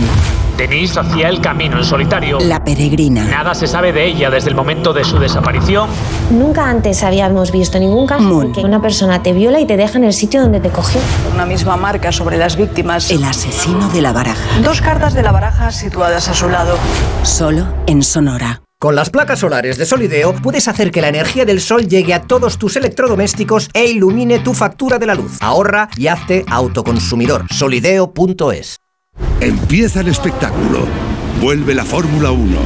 Denise 0.60 1.00
hacía 1.00 1.30
el 1.30 1.40
camino 1.40 1.78
en 1.78 1.84
solitario. 1.84 2.38
La 2.38 2.62
peregrina. 2.62 3.24
Nada 3.24 3.54
se 3.54 3.66
sabe 3.66 3.94
de 3.94 4.04
ella 4.04 4.28
desde 4.28 4.50
el 4.50 4.54
momento 4.54 4.92
de 4.92 5.04
su 5.04 5.18
desaparición. 5.18 5.88
Nunca 6.30 6.68
antes 6.68 7.02
habíamos 7.02 7.50
visto 7.50 7.78
ningún 7.78 8.06
caso 8.06 8.42
en 8.42 8.52
que 8.52 8.60
una 8.60 8.82
persona 8.82 9.22
te 9.22 9.32
viola 9.32 9.58
y 9.58 9.66
te 9.66 9.78
deja 9.78 9.96
en 9.96 10.04
el 10.04 10.12
sitio 10.12 10.42
donde 10.42 10.60
te 10.60 10.68
cogió. 10.68 11.00
Una 11.32 11.46
misma 11.46 11.78
marca 11.78 12.12
sobre 12.12 12.36
las 12.36 12.56
víctimas. 12.56 13.10
El 13.10 13.24
asesino 13.24 13.88
de 13.88 14.02
la 14.02 14.12
baraja. 14.12 14.60
Dos 14.62 14.82
cartas 14.82 15.14
de 15.14 15.22
la 15.22 15.32
baraja 15.32 15.70
situadas 15.70 16.28
a 16.28 16.34
su 16.34 16.50
lado. 16.50 16.76
Solo 17.22 17.66
en 17.86 18.02
Sonora. 18.02 18.60
Con 18.78 18.94
las 18.94 19.08
placas 19.08 19.38
solares 19.38 19.78
de 19.78 19.86
Solideo 19.86 20.34
puedes 20.34 20.68
hacer 20.68 20.90
que 20.90 21.00
la 21.00 21.08
energía 21.08 21.46
del 21.46 21.62
sol 21.62 21.88
llegue 21.88 22.12
a 22.12 22.20
todos 22.20 22.58
tus 22.58 22.76
electrodomésticos 22.76 23.70
e 23.72 23.86
ilumine 23.86 24.40
tu 24.40 24.52
factura 24.52 24.98
de 24.98 25.06
la 25.06 25.14
luz. 25.14 25.38
Ahorra 25.40 25.88
y 25.96 26.08
hazte 26.08 26.44
autoconsumidor. 26.50 27.46
Solideo.es. 27.50 28.76
Empieza 29.40 30.00
el 30.00 30.08
espectáculo. 30.08 30.86
Vuelve 31.40 31.74
la 31.74 31.84
Fórmula 31.84 32.30
1. 32.30 32.58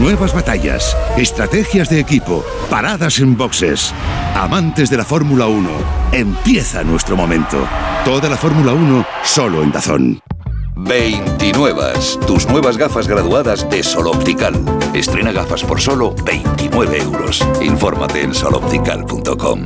Nuevas 0.00 0.34
batallas, 0.34 0.96
estrategias 1.16 1.88
de 1.90 2.00
equipo, 2.00 2.44
paradas 2.68 3.20
en 3.20 3.36
boxes. 3.36 3.94
Amantes 4.34 4.90
de 4.90 4.96
la 4.96 5.04
Fórmula 5.04 5.46
1, 5.46 5.68
empieza 6.12 6.82
nuestro 6.82 7.16
momento. 7.16 7.58
Toda 8.04 8.28
la 8.28 8.36
Fórmula 8.36 8.72
1 8.72 9.06
solo 9.22 9.62
en 9.62 9.70
Dazón. 9.70 10.20
29. 10.76 11.92
Tus 12.26 12.48
nuevas 12.48 12.76
gafas 12.76 13.06
graduadas 13.06 13.68
de 13.70 13.82
Sol 13.84 14.08
Optical. 14.08 14.54
Estrena 14.94 15.30
gafas 15.30 15.62
por 15.62 15.80
solo 15.80 16.16
29 16.24 17.00
euros. 17.00 17.46
Infórmate 17.60 18.22
en 18.22 18.34
soloptical.com. 18.34 19.60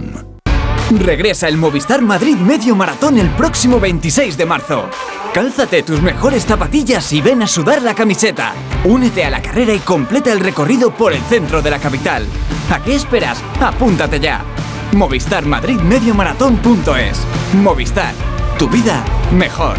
Regresa 0.99 1.49
el 1.49 1.57
Movistar 1.57 2.03
Madrid 2.03 2.37
Medio 2.37 2.77
Maratón 2.77 3.19
el 3.19 3.31
próximo 3.31 3.81
26 3.81 4.37
de 4.37 4.47
marzo. 4.47 4.91
Cálzate 5.33 5.83
tus 5.83 6.03
mejores 6.03 6.45
zapatillas 6.45 7.11
y 7.15 7.23
ven 7.23 7.43
a 7.43 7.47
sudar 7.47 7.81
la 7.81 7.95
camiseta. 7.95 8.53
Únete 8.85 9.25
a 9.25 9.31
la 9.31 9.41
carrera 9.41 9.73
y 9.73 9.79
completa 9.79 10.31
el 10.31 10.41
recorrido 10.41 10.95
por 10.95 11.15
el 11.15 11.23
centro 11.23 11.63
de 11.63 11.71
la 11.71 11.79
capital. 11.79 12.27
¿A 12.71 12.83
qué 12.83 12.95
esperas? 12.95 13.43
Apúntate 13.59 14.21
ya. 14.21 14.45
Movistar 14.93 15.47
Madrid 15.47 15.81
Medio 15.81 16.15
Maratón.es. 16.15 17.19
Movistar. 17.55 18.13
Tu 18.59 18.69
vida 18.69 19.03
mejor. 19.33 19.77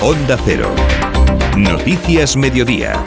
Onda 0.00 0.38
Cero. 0.42 0.70
Noticias 1.54 2.36
Mediodía. 2.38 3.04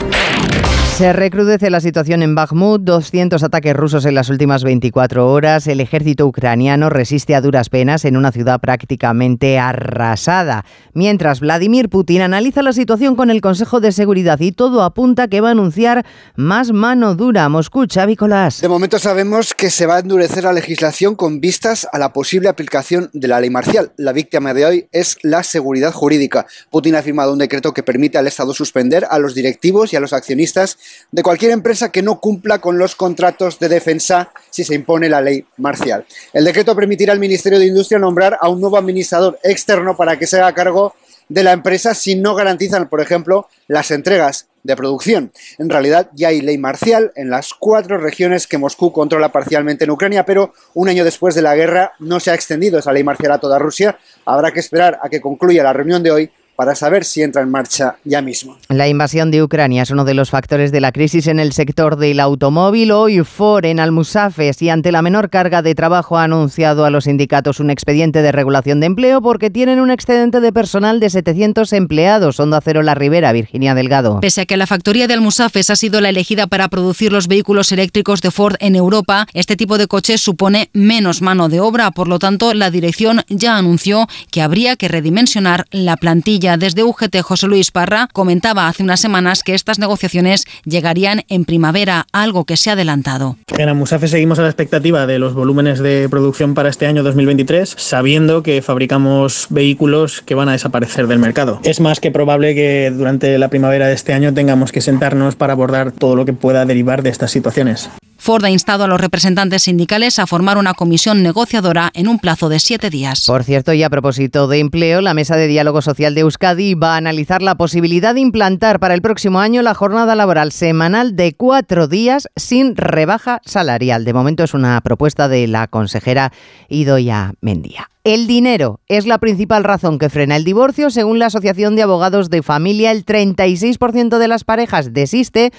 Se 0.94 1.12
recrudece 1.12 1.70
la 1.70 1.80
situación 1.80 2.22
en 2.22 2.36
Bakhmut, 2.36 2.82
200 2.82 3.42
ataques 3.42 3.74
rusos 3.74 4.04
en 4.04 4.14
las 4.14 4.30
últimas 4.30 4.62
24 4.62 5.28
horas. 5.28 5.66
El 5.66 5.80
ejército 5.80 6.24
ucraniano 6.24 6.88
resiste 6.88 7.34
a 7.34 7.40
duras 7.40 7.68
penas 7.68 8.04
en 8.04 8.16
una 8.16 8.30
ciudad 8.30 8.60
prácticamente 8.60 9.58
arrasada. 9.58 10.64
Mientras 10.92 11.40
Vladimir 11.40 11.88
Putin 11.88 12.20
analiza 12.20 12.62
la 12.62 12.72
situación 12.72 13.16
con 13.16 13.30
el 13.30 13.40
Consejo 13.40 13.80
de 13.80 13.90
Seguridad 13.90 14.38
y 14.38 14.52
todo 14.52 14.84
apunta 14.84 15.26
que 15.26 15.40
va 15.40 15.48
a 15.48 15.50
anunciar 15.50 16.06
más 16.36 16.70
mano 16.70 17.16
dura. 17.16 17.48
Moscú, 17.48 17.86
Xavi 17.92 18.14
Colás. 18.14 18.60
De 18.60 18.68
momento 18.68 19.00
sabemos 19.00 19.52
que 19.52 19.70
se 19.70 19.86
va 19.86 19.96
a 19.96 19.98
endurecer 19.98 20.44
la 20.44 20.52
legislación 20.52 21.16
con 21.16 21.40
vistas 21.40 21.88
a 21.92 21.98
la 21.98 22.12
posible 22.12 22.48
aplicación 22.48 23.10
de 23.12 23.26
la 23.26 23.40
ley 23.40 23.50
marcial. 23.50 23.90
La 23.96 24.12
víctima 24.12 24.54
de 24.54 24.64
hoy 24.64 24.86
es 24.92 25.18
la 25.22 25.42
seguridad 25.42 25.92
jurídica. 25.92 26.46
Putin 26.70 26.94
ha 26.94 27.02
firmado 27.02 27.32
un 27.32 27.40
decreto 27.40 27.74
que 27.74 27.82
permite 27.82 28.16
al 28.16 28.28
Estado 28.28 28.54
suspender 28.54 29.08
a 29.10 29.18
los 29.18 29.34
directivos 29.34 29.92
y 29.92 29.96
a 29.96 30.00
los 30.00 30.12
accionistas 30.12 30.78
de 31.10 31.22
cualquier 31.22 31.52
empresa 31.52 31.90
que 31.90 32.02
no 32.02 32.20
cumpla 32.20 32.60
con 32.60 32.78
los 32.78 32.96
contratos 32.96 33.58
de 33.58 33.68
defensa 33.68 34.30
si 34.50 34.64
se 34.64 34.74
impone 34.74 35.08
la 35.08 35.20
ley 35.20 35.44
marcial. 35.56 36.04
El 36.32 36.44
decreto 36.44 36.74
permitirá 36.74 37.12
al 37.12 37.20
Ministerio 37.20 37.58
de 37.58 37.66
Industria 37.66 37.98
nombrar 37.98 38.38
a 38.40 38.48
un 38.48 38.60
nuevo 38.60 38.76
administrador 38.76 39.38
externo 39.42 39.96
para 39.96 40.18
que 40.18 40.26
se 40.26 40.38
haga 40.38 40.52
cargo 40.54 40.94
de 41.28 41.42
la 41.42 41.52
empresa 41.52 41.94
si 41.94 42.16
no 42.16 42.34
garantizan, 42.34 42.88
por 42.88 43.00
ejemplo, 43.00 43.48
las 43.66 43.90
entregas 43.90 44.48
de 44.62 44.76
producción. 44.76 45.32
En 45.58 45.68
realidad 45.68 46.10
ya 46.14 46.28
hay 46.28 46.40
ley 46.40 46.58
marcial 46.58 47.12
en 47.16 47.30
las 47.30 47.52
cuatro 47.54 47.98
regiones 47.98 48.46
que 48.46 48.58
Moscú 48.58 48.92
controla 48.92 49.30
parcialmente 49.30 49.84
en 49.84 49.90
Ucrania, 49.90 50.24
pero 50.24 50.54
un 50.72 50.88
año 50.88 51.04
después 51.04 51.34
de 51.34 51.42
la 51.42 51.54
guerra 51.54 51.92
no 51.98 52.18
se 52.18 52.30
ha 52.30 52.34
extendido 52.34 52.78
esa 52.78 52.92
ley 52.92 53.04
marcial 53.04 53.32
a 53.32 53.38
toda 53.38 53.58
Rusia. 53.58 53.98
Habrá 54.24 54.52
que 54.52 54.60
esperar 54.60 54.98
a 55.02 55.08
que 55.08 55.20
concluya 55.20 55.62
la 55.62 55.72
reunión 55.72 56.02
de 56.02 56.10
hoy 56.10 56.30
para 56.56 56.74
saber 56.74 57.04
si 57.04 57.22
entra 57.22 57.42
en 57.42 57.50
marcha 57.50 57.96
ya 58.04 58.22
mismo. 58.22 58.56
La 58.68 58.88
invasión 58.88 59.30
de 59.30 59.42
Ucrania 59.42 59.82
es 59.82 59.90
uno 59.90 60.04
de 60.04 60.14
los 60.14 60.30
factores 60.30 60.72
de 60.72 60.80
la 60.80 60.92
crisis 60.92 61.26
en 61.26 61.38
el 61.38 61.52
sector 61.52 61.96
del 61.96 62.20
automóvil. 62.20 62.92
Hoy 62.92 63.22
Ford 63.24 63.64
en 63.64 63.80
Almusafes 63.80 64.62
y 64.62 64.70
ante 64.70 64.92
la 64.92 65.02
menor 65.02 65.30
carga 65.30 65.62
de 65.62 65.74
trabajo 65.74 66.18
ha 66.18 66.24
anunciado 66.24 66.84
a 66.84 66.90
los 66.90 67.04
sindicatos 67.04 67.60
un 67.60 67.70
expediente 67.70 68.22
de 68.22 68.32
regulación 68.32 68.80
de 68.80 68.86
empleo 68.86 69.20
porque 69.20 69.50
tienen 69.50 69.80
un 69.80 69.90
excedente 69.90 70.40
de 70.40 70.52
personal 70.52 71.00
de 71.00 71.10
700 71.10 71.72
empleados. 71.72 72.38
Onda 72.38 72.60
Cero 72.62 72.82
La 72.82 72.94
Ribera, 72.94 73.32
Virginia 73.32 73.74
Delgado. 73.74 74.20
Pese 74.20 74.42
a 74.42 74.46
que 74.46 74.56
la 74.56 74.66
factoría 74.66 75.06
de 75.06 75.14
Almusafes 75.14 75.70
ha 75.70 75.76
sido 75.76 76.00
la 76.00 76.10
elegida 76.10 76.46
para 76.46 76.68
producir 76.68 77.12
los 77.12 77.28
vehículos 77.28 77.72
eléctricos 77.72 78.20
de 78.20 78.30
Ford 78.30 78.56
en 78.60 78.76
Europa, 78.76 79.26
este 79.34 79.56
tipo 79.56 79.78
de 79.78 79.86
coches 79.86 80.20
supone 80.20 80.70
menos 80.72 81.22
mano 81.22 81.48
de 81.48 81.60
obra. 81.60 81.90
Por 81.90 82.08
lo 82.08 82.18
tanto, 82.18 82.54
la 82.54 82.70
dirección 82.70 83.22
ya 83.28 83.56
anunció 83.56 84.06
que 84.30 84.42
habría 84.42 84.76
que 84.76 84.88
redimensionar 84.88 85.66
la 85.70 85.96
plantilla 85.96 86.43
desde 86.44 86.84
UGT, 86.84 87.22
José 87.22 87.46
Luis 87.46 87.70
Parra 87.70 88.08
comentaba 88.12 88.68
hace 88.68 88.82
unas 88.82 89.00
semanas 89.00 89.42
que 89.42 89.54
estas 89.54 89.78
negociaciones 89.78 90.44
llegarían 90.64 91.22
en 91.28 91.46
primavera, 91.46 92.06
algo 92.12 92.44
que 92.44 92.58
se 92.58 92.68
ha 92.68 92.74
adelantado. 92.74 93.36
En 93.56 93.68
Amusafe 93.68 94.08
seguimos 94.08 94.38
a 94.38 94.42
la 94.42 94.48
expectativa 94.48 95.06
de 95.06 95.18
los 95.18 95.32
volúmenes 95.32 95.78
de 95.78 96.06
producción 96.10 96.52
para 96.54 96.68
este 96.68 96.86
año 96.86 97.02
2023, 97.02 97.74
sabiendo 97.78 98.42
que 98.42 98.60
fabricamos 98.60 99.46
vehículos 99.48 100.20
que 100.20 100.34
van 100.34 100.50
a 100.50 100.52
desaparecer 100.52 101.06
del 101.06 101.18
mercado. 101.18 101.60
Es 101.64 101.80
más 101.80 101.98
que 101.98 102.10
probable 102.10 102.54
que 102.54 102.92
durante 102.94 103.38
la 103.38 103.48
primavera 103.48 103.86
de 103.86 103.94
este 103.94 104.12
año 104.12 104.34
tengamos 104.34 104.70
que 104.70 104.82
sentarnos 104.82 105.36
para 105.36 105.54
abordar 105.54 105.92
todo 105.92 106.14
lo 106.14 106.26
que 106.26 106.34
pueda 106.34 106.66
derivar 106.66 107.02
de 107.02 107.08
estas 107.08 107.30
situaciones. 107.30 107.88
Ford 108.24 108.42
ha 108.46 108.50
instado 108.50 108.84
a 108.84 108.86
los 108.86 108.98
representantes 108.98 109.64
sindicales 109.64 110.18
a 110.18 110.26
formar 110.26 110.56
una 110.56 110.72
comisión 110.72 111.22
negociadora 111.22 111.90
en 111.92 112.08
un 112.08 112.18
plazo 112.18 112.48
de 112.48 112.58
siete 112.58 112.88
días. 112.88 113.26
Por 113.26 113.44
cierto, 113.44 113.74
y 113.74 113.82
a 113.82 113.90
propósito 113.90 114.48
de 114.48 114.60
empleo, 114.60 115.02
la 115.02 115.12
Mesa 115.12 115.36
de 115.36 115.46
Diálogo 115.46 115.82
Social 115.82 116.14
de 116.14 116.22
Euskadi 116.22 116.72
va 116.72 116.94
a 116.94 116.96
analizar 116.96 117.42
la 117.42 117.56
posibilidad 117.56 118.14
de 118.14 118.22
implantar 118.22 118.80
para 118.80 118.94
el 118.94 119.02
próximo 119.02 119.40
año 119.40 119.60
la 119.60 119.74
jornada 119.74 120.14
laboral 120.14 120.52
semanal 120.52 121.16
de 121.16 121.34
cuatro 121.34 121.86
días 121.86 122.26
sin 122.34 122.76
rebaja 122.76 123.42
salarial. 123.44 124.06
De 124.06 124.14
momento 124.14 124.42
es 124.42 124.54
una 124.54 124.80
propuesta 124.80 125.28
de 125.28 125.46
la 125.46 125.68
consejera 125.68 126.32
Idoya 126.70 127.34
Mendía. 127.42 127.90
El 128.04 128.26
dinero 128.26 128.80
es 128.88 129.06
la 129.06 129.18
principal 129.18 129.64
razón 129.64 129.98
que 129.98 130.08
frena 130.08 130.36
el 130.36 130.44
divorcio. 130.44 130.88
Según 130.88 131.18
la 131.18 131.26
Asociación 131.26 131.76
de 131.76 131.82
Abogados 131.82 132.30
de 132.30 132.42
Familia, 132.42 132.90
el 132.90 133.04
36% 133.04 134.16
de 134.16 134.28
las 134.28 134.44
parejas 134.44 134.94
desiste 134.94 135.52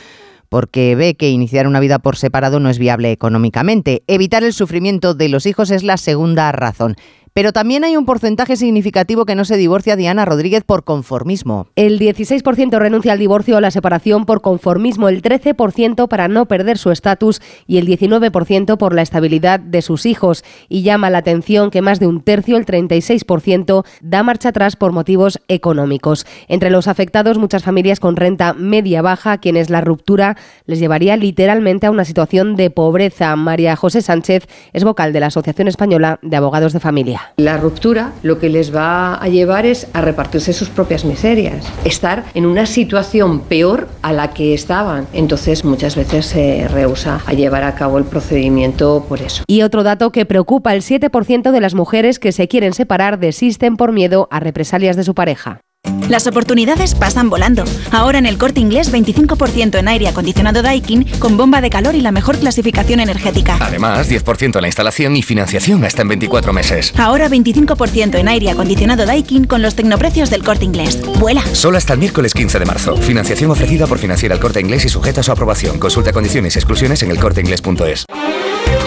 porque 0.55 0.95
ve 0.95 1.15
que 1.15 1.31
iniciar 1.31 1.67
una 1.67 1.81
vida 1.81 1.99
por 1.99 2.15
separado 2.15 2.61
no 2.61 2.69
es 2.69 2.79
viable 2.79 3.11
económicamente. 3.11 4.03
Evitar 4.07 4.41
el 4.45 4.53
sufrimiento 4.53 5.13
de 5.13 5.27
los 5.27 5.47
hijos 5.47 5.69
es 5.69 5.83
la 5.83 5.97
segunda 5.97 6.49
razón. 6.53 6.95
Pero 7.35 7.51
también 7.51 7.83
hay 7.83 7.97
un 7.97 8.05
porcentaje 8.05 8.55
significativo 8.55 9.25
que 9.25 9.35
no 9.35 9.43
se 9.43 9.57
divorcia 9.57 9.97
Diana 9.97 10.23
Rodríguez 10.23 10.63
por 10.63 10.85
conformismo. 10.85 11.67
El 11.75 11.99
16% 11.99 12.79
renuncia 12.79 13.11
al 13.11 13.19
divorcio 13.19 13.57
o 13.57 13.59
la 13.59 13.71
separación 13.71 14.25
por 14.25 14.39
conformismo, 14.39 15.09
el 15.09 15.21
13% 15.21 16.07
para 16.07 16.29
no 16.29 16.45
perder 16.45 16.77
su 16.77 16.91
estatus 16.91 17.41
y 17.67 17.77
el 17.77 17.87
19% 17.87 18.77
por 18.77 18.95
la 18.95 19.01
estabilidad 19.01 19.59
de 19.59 19.81
sus 19.81 20.05
hijos. 20.05 20.45
Y 20.69 20.83
llama 20.83 21.09
la 21.09 21.17
atención 21.17 21.71
que 21.71 21.81
más 21.81 21.99
de 21.99 22.07
un 22.07 22.21
tercio, 22.21 22.55
el 22.55 22.65
36%, 22.65 23.83
da 24.01 24.23
marcha 24.23 24.47
atrás 24.47 24.77
por 24.77 24.93
motivos 24.93 25.41
económicos. 25.49 26.25
Entre 26.47 26.69
los 26.69 26.87
afectados, 26.87 27.37
muchas 27.37 27.63
familias 27.63 27.99
con 27.99 28.15
renta 28.15 28.53
media-baja, 28.53 29.39
quienes 29.39 29.69
la 29.69 29.81
ruptura 29.81 30.37
les 30.67 30.79
llevaría 30.79 31.17
literalmente 31.17 31.85
a 31.85 31.91
una 31.91 32.05
situación 32.05 32.55
de 32.55 32.69
pobreza. 32.69 33.35
María 33.35 33.75
José 33.75 34.01
Sánchez 34.01 34.47
es 34.71 34.85
vocal 34.85 35.11
de 35.11 35.19
la 35.19 35.27
Asociación 35.27 35.67
Española 35.67 36.17
de 36.21 36.37
Abogados 36.37 36.71
de 36.71 36.79
Familia. 36.79 37.24
La 37.37 37.57
ruptura 37.57 38.13
lo 38.23 38.39
que 38.39 38.49
les 38.49 38.75
va 38.75 39.15
a 39.15 39.27
llevar 39.27 39.65
es 39.65 39.87
a 39.93 40.01
repartirse 40.01 40.53
sus 40.53 40.69
propias 40.69 41.05
miserias, 41.05 41.65
estar 41.83 42.23
en 42.33 42.45
una 42.45 42.65
situación 42.65 43.41
peor 43.41 43.87
a 44.01 44.13
la 44.13 44.33
que 44.33 44.53
estaban. 44.53 45.07
Entonces 45.13 45.65
muchas 45.65 45.95
veces 45.95 46.25
se 46.25 46.67
rehúsa 46.67 47.21
a 47.25 47.33
llevar 47.33 47.63
a 47.63 47.75
cabo 47.75 47.97
el 47.97 48.05
procedimiento 48.05 49.05
por 49.07 49.21
eso. 49.21 49.43
Y 49.47 49.61
otro 49.63 49.83
dato 49.83 50.11
que 50.11 50.25
preocupa, 50.25 50.73
el 50.73 50.81
7% 50.81 51.51
de 51.51 51.61
las 51.61 51.73
mujeres 51.73 52.19
que 52.19 52.31
se 52.31 52.47
quieren 52.47 52.73
separar 52.73 53.19
desisten 53.19 53.77
por 53.77 53.91
miedo 53.91 54.27
a 54.31 54.39
represalias 54.39 54.95
de 54.95 55.03
su 55.03 55.15
pareja. 55.15 55.61
Las 56.09 56.27
oportunidades 56.27 56.93
pasan 56.93 57.29
volando. 57.29 57.63
Ahora 57.91 58.19
en 58.19 58.25
el 58.25 58.37
corte 58.37 58.59
inglés 58.59 58.93
25% 58.93 59.79
en 59.79 59.87
aire 59.87 60.07
acondicionado 60.07 60.61
Daikin 60.61 61.03
con 61.19 61.35
bomba 61.35 61.61
de 61.61 61.69
calor 61.69 61.95
y 61.95 62.01
la 62.01 62.11
mejor 62.11 62.37
clasificación 62.37 62.99
energética. 62.99 63.57
Además, 63.59 64.09
10% 64.09 64.55
en 64.55 64.61
la 64.61 64.67
instalación 64.67 65.15
y 65.15 65.23
financiación 65.23 65.83
hasta 65.83 66.03
en 66.03 66.09
24 66.09 66.53
meses. 66.53 66.93
Ahora 66.97 67.27
25% 67.27 68.15
en 68.19 68.27
aire 68.27 68.51
acondicionado 68.51 69.05
Daikin 69.05 69.45
con 69.45 69.61
los 69.61 69.75
tecnoprecios 69.75 70.29
del 70.29 70.43
corte 70.43 70.65
inglés. 70.65 71.01
¡Vuela! 71.19 71.43
Solo 71.53 71.77
hasta 71.77 71.93
el 71.93 71.99
miércoles 71.99 72.33
15 72.33 72.59
de 72.59 72.65
marzo. 72.65 72.97
Financiación 72.97 73.49
ofrecida 73.49 73.87
por 73.87 73.97
Financiera 73.97 74.35
el 74.35 74.41
corte 74.41 74.59
inglés 74.59 74.85
y 74.85 74.89
sujeta 74.89 75.21
a 75.21 75.23
su 75.23 75.31
aprobación. 75.31 75.79
Consulta 75.79 76.13
condiciones 76.13 76.55
y 76.55 76.59
exclusiones 76.59 77.01
en 77.03 77.11
elcorteinglés.es. 77.11 78.05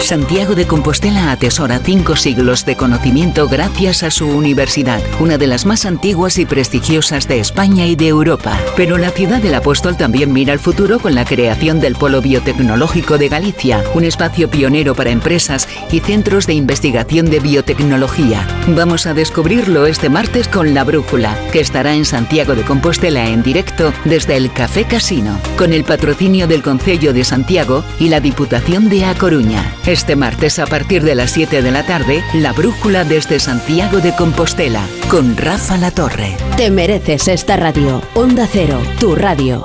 Santiago 0.01 0.55
de 0.55 0.65
Compostela 0.65 1.31
atesora 1.31 1.79
cinco 1.83 2.15
siglos 2.15 2.65
de 2.65 2.75
conocimiento 2.75 3.47
gracias 3.47 4.01
a 4.01 4.09
su 4.09 4.27
universidad, 4.27 5.01
una 5.19 5.37
de 5.37 5.45
las 5.45 5.65
más 5.65 5.85
antiguas 5.85 6.39
y 6.39 6.45
prestigiosas 6.45 7.27
de 7.27 7.39
España 7.39 7.85
y 7.85 7.95
de 7.95 8.07
Europa. 8.07 8.57
Pero 8.75 8.97
la 8.97 9.11
ciudad 9.11 9.41
del 9.41 9.53
apóstol 9.53 9.97
también 9.97 10.31
mira 10.31 10.53
al 10.53 10.59
futuro 10.59 10.99
con 10.99 11.15
la 11.15 11.25
creación 11.25 11.79
del 11.79 11.95
Polo 11.95 12.21
Biotecnológico 12.21 13.17
de 13.17 13.29
Galicia, 13.29 13.83
un 13.93 14.05
espacio 14.05 14.49
pionero 14.49 14.95
para 14.95 15.11
empresas 15.11 15.67
y 15.91 15.99
centros 15.99 16.47
de 16.47 16.53
investigación 16.53 17.29
de 17.29 17.39
biotecnología. 17.39 18.47
Vamos 18.69 19.05
a 19.05 19.13
descubrirlo 19.13 19.85
este 19.85 20.09
martes 20.09 20.47
con 20.47 20.73
La 20.73 20.85
Brújula, 20.85 21.37
que 21.51 21.59
estará 21.59 21.93
en 21.93 22.05
Santiago 22.05 22.55
de 22.55 22.63
Compostela 22.63 23.27
en 23.29 23.43
directo 23.43 23.93
desde 24.05 24.37
el 24.37 24.51
Café 24.53 24.85
Casino, 24.85 25.37
con 25.57 25.73
el 25.73 25.83
patrocinio 25.83 26.47
del 26.47 26.63
Concello 26.63 27.13
de 27.13 27.25
Santiago 27.25 27.83
y 27.99 28.09
la 28.09 28.21
Diputación 28.21 28.89
de 28.89 29.05
A 29.05 29.13
Coruña. 29.13 29.75
Este 29.89 30.15
martes 30.15 30.59
a 30.59 30.67
partir 30.67 31.01
de 31.01 31.15
las 31.15 31.31
7 31.31 31.63
de 31.63 31.71
la 31.71 31.83
tarde, 31.83 32.23
La 32.35 32.53
Brújula 32.53 33.05
desde 33.05 33.39
Santiago 33.39 34.01
de 34.01 34.13
Compostela, 34.15 34.85
con 35.09 35.35
Rafa 35.35 35.77
La 35.77 35.89
Torre. 35.89 36.37
Te 36.57 36.69
mereces 36.69 37.27
esta 37.27 37.57
radio. 37.57 37.99
Onda 38.13 38.47
Cero, 38.51 38.79
tu 38.99 39.15
radio. 39.15 39.63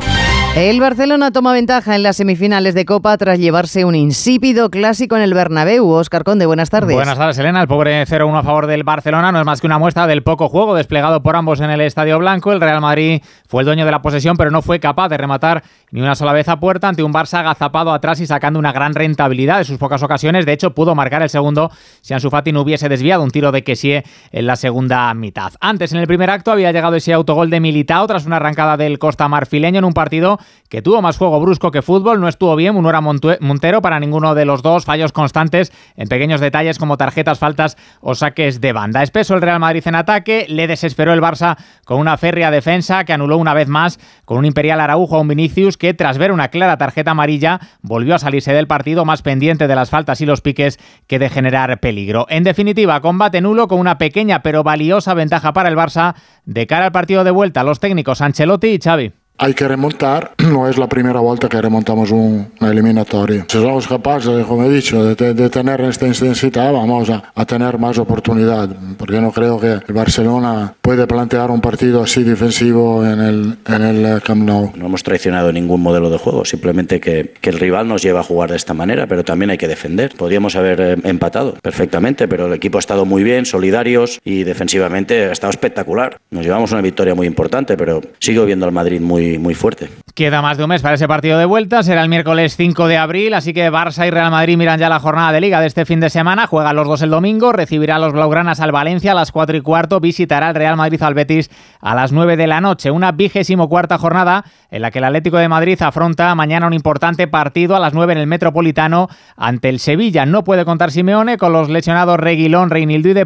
El 0.57 0.79
Barcelona 0.79 1.33
toma 1.33 1.53
ventaja 1.53 1.97
en 1.97 2.05
las 2.05 2.15
semifinales 2.15 2.75
de 2.75 2.85
Copa 2.85 3.17
tras 3.19 3.41
llevarse 3.41 3.85
un 3.85 3.97
insípido 3.97 4.71
clásico 4.71 5.17
en 5.17 5.23
el 5.23 5.35
Bernabéu. 5.35 5.91
Oscar 5.91 6.23
Conde, 6.23 6.47
buenas 6.47 6.71
tardes. 6.71 6.95
Buenas 6.95 7.19
tardes, 7.19 7.37
Elena. 7.39 7.61
El 7.61 7.67
pobre 7.67 8.07
0-1 8.07 8.39
a 8.39 8.43
favor 8.45 8.69
del 8.69 8.85
Barcelona 8.85 9.33
no 9.33 9.41
es 9.41 9.45
más 9.45 9.61
que 9.61 9.67
una 9.67 9.81
muestra 9.81 10.07
del 10.07 10.23
poco 10.23 10.49
juego 10.49 10.77
desplegado 10.77 11.25
por 11.25 11.35
ambos 11.35 11.59
en 11.59 11.71
el 11.71 11.81
Estadio 11.81 12.21
Blanco. 12.21 12.53
El 12.53 12.61
Real 12.61 12.81
Madrid 12.81 13.21
fue 13.49 13.63
el 13.63 13.67
dueño 13.67 13.85
de 13.85 13.91
la 13.91 14.01
posesión, 14.01 14.37
pero 14.37 14.53
no 14.53 14.63
fue 14.63 14.79
capaz 14.79 15.09
de 15.09 15.17
rematar 15.17 15.65
ni 15.91 16.01
una 16.01 16.15
sola 16.15 16.33
vez 16.33 16.49
a 16.49 16.61
puerta 16.61 16.87
ante 16.87 17.03
un 17.03 17.13
Barça 17.13 17.41
agazapado 17.41 17.93
atrás 17.93 18.21
y 18.21 18.27
sacando 18.27 18.61
una 18.61 18.71
gran 18.71 18.95
rentabilidad 18.95 19.59
de 19.59 19.65
sus 19.65 19.79
pocas 19.79 20.05
ocasiones. 20.05 20.47
De 20.47 20.53
hecho, 20.53 20.73
pudo 20.73 20.95
marcar 20.95 21.21
el 21.23 21.31
segundo 21.31 21.73
si 22.01 22.15
Ansu 22.15 22.31
Fati 22.31 22.53
no 22.53 22.61
hubiese 22.61 22.89
desviado 22.89 23.25
un 23.25 23.33
tiro 23.33 23.51
de 23.51 23.65
Kessie 23.65 24.05
en 24.31 24.47
la 24.47 24.55
segunda 24.55 25.13
mitad. 25.15 25.53
Antes, 25.61 25.93
en 25.93 25.99
el 25.99 26.07
primer 26.07 26.31
acto, 26.31 26.53
había 26.53 26.71
llegado 26.71 26.95
ese 26.95 27.13
autogol 27.13 27.51
de 27.51 27.59
Militao 27.59 28.07
tras 28.07 28.25
una 28.25 28.37
arrancada 28.37 28.77
del 28.77 29.01
Costa 29.01 29.27
Marfileño 29.27 29.81
en 29.81 29.85
un 29.85 29.95
partido 29.95 30.39
que 30.69 30.83
tuvo 30.83 31.03
más 31.03 31.19
juego 31.19 31.41
brusco 31.41 31.71
que 31.71 31.83
fútbol, 31.83 32.21
no 32.21 32.29
estuvo 32.29 32.57
bien 32.57 32.75
Munora 32.75 33.01
Montero 33.01 33.83
para 33.83 34.01
ninguno 34.01 34.35
de 34.35 34.45
los 34.45 34.63
dos, 34.63 34.85
fallos 34.85 35.13
constantes 35.13 35.73
en 35.97 36.09
pequeños 36.09 36.41
detalles 36.41 36.79
como 36.79 36.97
tarjetas, 36.97 37.39
faltas 37.39 37.77
o 38.01 38.15
saques 38.15 38.61
de 38.61 38.73
banda. 38.73 39.03
Espeso 39.03 39.35
el 39.35 39.43
Real 39.43 39.61
Madrid 39.61 39.83
en 39.87 39.95
ataque, 39.95 40.47
le 40.49 40.67
desesperó 40.67 41.13
el 41.13 41.21
Barça 41.21 41.57
con 41.85 42.01
una 42.01 42.17
férrea 42.17 42.51
defensa 42.51 43.05
que 43.05 43.13
anuló 43.13 43.37
una 43.37 43.55
vez 43.55 43.69
más 43.69 44.01
con 44.25 44.39
un 44.39 44.45
Imperial 44.47 44.81
Araujo 44.81 45.17
a 45.17 45.21
un 45.21 45.29
Vinicius 45.29 45.77
que 45.77 45.95
tras 45.95 46.19
ver 46.19 46.33
una 46.33 46.49
clara 46.49 46.79
tarjeta 46.79 47.13
amarilla 47.13 47.61
volvió 47.83 48.15
a 48.15 48.19
salirse 48.19 48.53
del 48.53 48.67
partido 48.67 49.05
más 49.05 49.23
pendiente 49.23 49.69
de 49.69 49.75
las 49.75 49.91
faltas 49.91 50.21
y 50.21 50.27
los 50.27 50.41
piques 50.41 50.79
que 51.07 51.19
de 51.19 51.31
generar 51.31 51.79
peligro. 51.81 52.27
En 52.29 52.45
definitiva, 52.45 53.01
combate 53.01 53.41
nulo 53.41 53.69
con 53.69 53.79
una 53.79 53.99
pequeña 53.99 54.43
pero 54.43 54.63
valiosa 54.63 55.15
ventaja 55.15 55.53
para 55.53 55.69
el 55.69 55.77
Barça 55.77 56.15
de 56.45 56.67
cara 56.67 56.87
al 56.87 56.93
partido 56.93 57.25
de 57.25 57.31
vuelta. 57.31 57.65
Los 57.65 57.81
técnicos 57.81 58.21
Ancelotti 58.21 58.69
y 58.69 58.79
Xavi. 58.79 59.24
Hay 59.37 59.53
que 59.55 59.67
remontar, 59.67 60.33
no 60.39 60.69
es 60.69 60.79
la 60.79 60.89
primera 60.89 61.19
vuelta 61.19 61.49
que 61.49 61.61
remontamos 61.61 62.13
un, 62.13 62.53
una 62.61 62.71
eliminatoria. 62.71 63.47
Si 63.49 63.59
somos 63.59 63.89
capaces, 63.89 64.47
como 64.47 64.65
he 64.65 64.71
dicho, 64.71 65.05
de, 65.05 65.35
de 65.35 65.51
tener 65.51 65.81
esta 65.81 66.07
intensidad, 66.07 66.73
vamos 66.73 67.11
a, 67.11 67.33
a, 67.35 67.45
tener 67.45 67.79
más 67.79 67.99
oportunidad, 67.99 68.69
porque 68.97 69.21
no 69.21 69.33
creo 69.33 69.59
que 69.59 69.73
el 69.73 69.95
Barcelona 69.95 70.75
puede 70.81 71.07
plantear 71.09 71.51
un 71.51 71.61
partido 71.61 72.03
así 72.03 72.23
defensivo 72.23 73.05
en 73.05 73.21
el, 73.21 73.59
en 73.67 73.83
el 73.83 74.23
Camp 74.23 74.45
Nou. 74.45 74.73
No 74.77 74.87
hemos 74.87 75.03
traicionado 75.03 75.53
ningún 75.53 75.83
modelo 75.83 76.11
de 76.11 76.19
juego, 76.19 76.45
simplemente 76.45 77.01
que, 77.01 77.35
que 77.41 77.51
el 77.51 77.59
rival 77.59 77.89
nos 77.89 78.03
lleva 78.03 78.21
a 78.21 78.23
jugar 78.23 78.51
de 78.51 78.57
esta 78.57 78.73
manera, 78.73 79.09
pero 79.09 79.25
también 79.25 79.51
hay 79.51 79.59
que 79.59 79.67
defender. 79.67 80.15
Podríamos 80.17 80.55
haber 80.55 80.81
eh, 80.81 80.97
empatado 81.03 81.55
perfectamente, 81.61 82.29
pero 82.29 82.47
el 82.47 82.53
equipo 82.53 82.79
ha 82.79 82.81
estado 82.81 83.05
muy 83.05 83.25
bien, 83.25 83.47
solidarios 83.47 84.21
y 84.25 84.45
defensivamente 84.45 85.25
ha 85.25 85.33
estado 85.33 85.51
espectacular. 85.51 86.19
Nos 86.31 86.45
llevamos 86.45 86.71
una 86.71 86.83
victoria 86.83 87.17
muy 87.17 87.27
importante, 87.27 87.77
pero 87.77 88.01
sigo 88.21 88.45
viendo 88.45 88.65
al 88.65 88.73
Madrid 88.73 89.01
muy 89.01 89.24
muy, 89.39 89.55
fuerte. 89.55 89.89
Queda 90.15 90.43
más 90.43 90.57
de 90.57 90.65
un 90.65 90.71
mes 90.71 90.83
para 90.83 90.95
ese 90.95 91.09
partido 91.09 91.39
de 91.39 91.45
vuelta, 91.45 91.83
será 91.83 92.03
el 92.03 92.09
miércoles 92.09 92.57
5 92.57 92.87
de 92.87 92.99
abril, 92.99 93.35
así 93.35 93.53
que 93.53 93.71
Barça 93.71 94.07
y 94.07 94.11
Real 94.11 94.31
Madrid 94.31 94.57
miran 94.57 94.79
ya 94.79 94.89
la 94.89 95.01
jornada 95.01 95.33
de 95.33 95.41
liga 95.41 95.61
de 95.61 95.67
este 95.67 95.85
fin 95.85 96.01
de 96.01 96.11
semana, 96.11 96.47
juegan 96.47 96.77
los 96.77 96.87
dos 96.87 97.03
el 97.03 97.11
domingo, 97.11 97.53
recibirá 97.53 97.97
a 97.97 97.99
los 97.99 98.13
Blaugranas 98.13 98.61
al 98.61 98.71
Valencia 98.71 99.13
a 99.13 99.15
las 99.15 99.33
4 99.33 99.57
y 99.57 99.61
cuarto, 99.61 100.01
visitará 100.01 100.49
al 100.49 100.55
Real 100.55 100.77
Madrid 100.77 101.03
al 101.03 101.15
Betis 101.15 101.51
a 101.81 101.95
las 101.95 102.13
9 102.13 102.37
de 102.37 102.47
la 102.47 102.61
noche, 102.61 102.91
una 102.91 103.13
vigésimo 103.13 103.69
cuarta 103.69 103.99
jornada 103.99 104.45
en 104.71 104.83
la 104.83 104.91
que 104.91 104.99
el 104.99 105.05
Atlético 105.05 105.39
de 105.39 105.49
Madrid 105.49 105.81
afronta 105.83 106.35
mañana 106.35 106.67
un 106.67 106.75
importante 106.75 107.27
partido 107.29 107.77
a 107.77 107.81
las 107.81 107.95
9 107.95 108.13
en 108.13 108.19
el 108.19 108.27
Metropolitano 108.27 109.09
ante 109.37 109.69
el 109.69 109.79
Sevilla. 109.79 110.27
No 110.27 110.45
puede 110.45 110.65
contar 110.65 110.91
Simeone 110.91 111.39
con 111.39 111.53
los 111.53 111.69
lesionados 111.69 112.19
Reguilón, 112.19 112.71
Reinildo 112.71 113.09
y 113.09 113.13
De 113.13 113.25